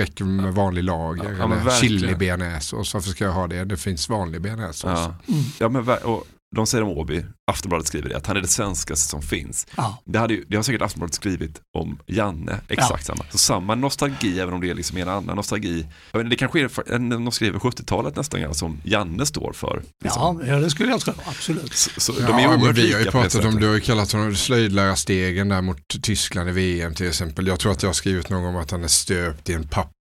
räcker 0.00 0.24
med 0.24 0.54
vanlig 0.54 0.84
lager. 0.84 1.36
Ja, 1.38 1.46
verkligen. 1.46 1.80
chili 1.80 2.14
bearnaisesås, 2.14 2.94
varför 2.94 3.10
ska 3.10 3.24
jag 3.24 3.32
ha 3.32 3.46
det? 3.46 3.64
Det 3.64 3.76
finns 3.76 4.08
vanlig 4.08 4.40
bearnaisesås. 4.40 4.90
ja. 4.90 5.14
ja 5.58 5.68
men 5.68 5.88
och 5.88 6.26
de 6.56 6.66
säger 6.66 6.84
om 6.84 6.90
Åby, 6.90 7.24
Aftonbladet 7.50 7.86
skriver 7.86 8.08
det, 8.08 8.16
att 8.16 8.26
han 8.26 8.36
är 8.36 8.40
det 8.40 8.48
svenskaste 8.48 9.08
som 9.08 9.22
finns. 9.22 9.66
Ja. 9.76 10.02
Det, 10.04 10.18
hade 10.18 10.34
ju, 10.34 10.44
det 10.48 10.56
har 10.56 10.62
säkert 10.62 10.82
Aftonbladet 10.82 11.14
skrivit 11.14 11.60
om 11.76 11.98
Janne, 12.06 12.60
exakt 12.68 13.06
samma. 13.06 13.24
Så 13.30 13.38
samma 13.38 13.74
nostalgi, 13.74 14.40
även 14.40 14.54
om 14.54 14.60
det 14.60 14.70
är 14.70 14.74
liksom 14.74 14.96
en 14.96 15.08
annan 15.08 15.36
nostalgi. 15.36 15.86
Jag 16.12 16.20
vet, 16.20 16.30
det 16.30 16.36
kanske 16.36 16.60
är 16.60 16.92
en 16.92 17.08
nostalgi 17.08 17.48
över 17.48 17.58
70-talet 17.58 18.16
nästan 18.16 18.54
som 18.54 18.80
Janne 18.84 19.26
står 19.26 19.52
för. 19.52 19.82
liksom. 20.04 20.40
Ja, 20.42 20.46
ja, 20.46 20.60
det 20.60 20.70
skulle 20.70 20.90
jag 20.90 21.00
tro, 21.00 21.12
absolut. 21.24 21.72
Så, 21.74 22.00
så 22.00 22.12
Ja, 22.20 22.26
de 22.26 22.32
är 22.32 22.48
oerhört 22.48 22.76
vi 22.76 22.92
har 22.92 23.00
ju 23.00 23.10
pratat 23.10 23.44
om, 23.44 23.60
du 23.60 23.66
har 23.66 23.74
ju 23.74 23.80
kallat 23.80 24.12
honom 24.12 24.34
slöjdlärarstegen 24.34 25.48
där 25.48 25.62
mot 25.62 26.02
Tyskland 26.02 26.48
i 26.48 26.52
VM 26.52 26.94
till 26.94 27.08
exempel. 27.08 27.46
Jag 27.46 27.58
tror 27.58 27.72
att 27.72 27.82
jag 27.82 27.88
har 27.88 27.94
skrivit 27.94 28.30
någon 28.30 28.42
gång 28.42 28.54
om 28.54 28.60
att 28.60 28.70
han 28.70 28.84
är 28.84 28.88
stöpt 28.88 29.50
i 29.50 29.52
en 29.52 29.68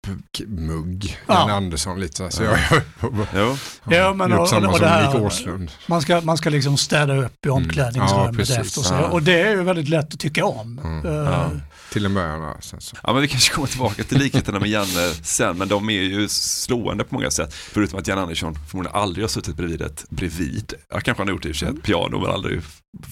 pappmugg. 0.06 1.18
Ja. 1.26 1.34
Jan 1.34 1.50
Andersson 1.50 2.00
lite. 2.00 2.30
Så 2.30 2.42
jag, 2.42 2.58
jag, 2.70 2.82
Jo. 3.34 3.56
Ja, 3.90 4.14
men 4.14 4.30
gjort 4.30 4.40
och, 4.40 4.48
samma 4.48 4.68
och 4.68 4.72
som 4.76 4.82
det 4.82 4.88
här, 4.88 5.14
Nick 5.14 5.22
Åslund. 5.22 5.70
man 5.86 6.02
ska, 6.02 6.20
man 6.20 6.36
ska 6.38 6.50
liksom 6.50 6.76
städa 6.76 7.16
upp 7.16 7.46
i 7.46 7.48
omklädningsrummet 7.48 8.48
Ja, 8.48 8.60
efter 8.60 8.80
sig. 8.82 8.96
Ja. 9.00 9.08
Och 9.08 9.22
det 9.22 9.40
är 9.40 9.50
ju 9.50 9.62
väldigt 9.62 9.88
lätt 9.88 10.14
att 10.14 10.20
tycka 10.20 10.44
om. 10.44 10.78
Mm. 10.84 11.14
Ja. 11.24 11.50
Till 11.92 12.04
en 12.06 12.14
början. 12.14 12.40
ja, 12.40 12.56
Sen 12.60 12.80
så. 12.80 12.96
Ja 13.02 13.12
men 13.12 13.22
vi 13.22 13.28
kanske 13.28 13.54
kommer 13.54 13.68
tillbaka 13.68 14.04
till 14.04 14.18
likheterna 14.18 14.60
med 14.60 14.68
Janne 14.68 15.12
sen, 15.22 15.58
men 15.58 15.68
de 15.68 15.90
är 15.90 15.92
ju 16.02 16.28
slående 16.28 17.04
på 17.04 17.14
många 17.14 17.30
sätt. 17.30 17.54
Förutom 17.54 17.98
att 17.98 18.06
Jan 18.06 18.18
Andersson 18.18 18.54
förmodligen 18.68 18.96
aldrig 18.96 19.24
har 19.24 19.28
suttit 19.28 19.56
bredvid 19.56 19.82
ett, 19.82 20.04
bredvid, 20.10 20.74
ja 20.90 21.00
kanske 21.00 21.20
han 21.20 21.28
har 21.28 21.32
gjort 21.34 21.42
det 21.42 21.48
i 21.48 21.52
och 21.52 21.56
för 21.56 21.66
sig, 21.66 21.74
ett 21.74 21.82
piano 21.82 22.20
men 22.20 22.30
aldrig 22.30 22.60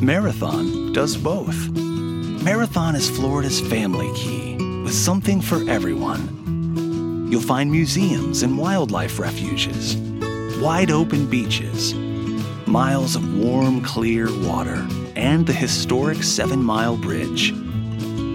Marathon 0.00 0.92
does 0.92 1.16
both. 1.16 1.70
Marathon 1.70 2.94
is 2.94 3.10
Florida's 3.10 3.60
family 3.60 4.10
key 4.14 4.56
with 4.82 4.94
something 4.94 5.40
for 5.40 5.68
everyone. 5.68 7.28
You'll 7.30 7.40
find 7.40 7.70
museums 7.70 8.42
and 8.42 8.56
wildlife 8.56 9.18
refuges, 9.18 9.96
wide 10.60 10.90
open 10.90 11.28
beaches, 11.28 11.94
miles 12.66 13.16
of 13.16 13.38
warm, 13.38 13.82
clear 13.82 14.28
water, 14.46 14.86
and 15.16 15.46
the 15.46 15.52
historic 15.52 16.22
Seven 16.22 16.62
Mile 16.62 16.96
Bridge. 16.96 17.52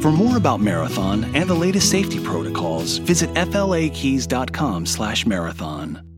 For 0.01 0.11
more 0.11 0.35
about 0.35 0.59
Marathon 0.59 1.23
and 1.35 1.47
the 1.47 1.53
latest 1.53 1.89
safety 1.89 2.19
protocols, 2.19 2.97
visit 2.97 3.29
flakeys.com 3.35 4.87
slash 4.87 5.25
marathon. 5.25 6.10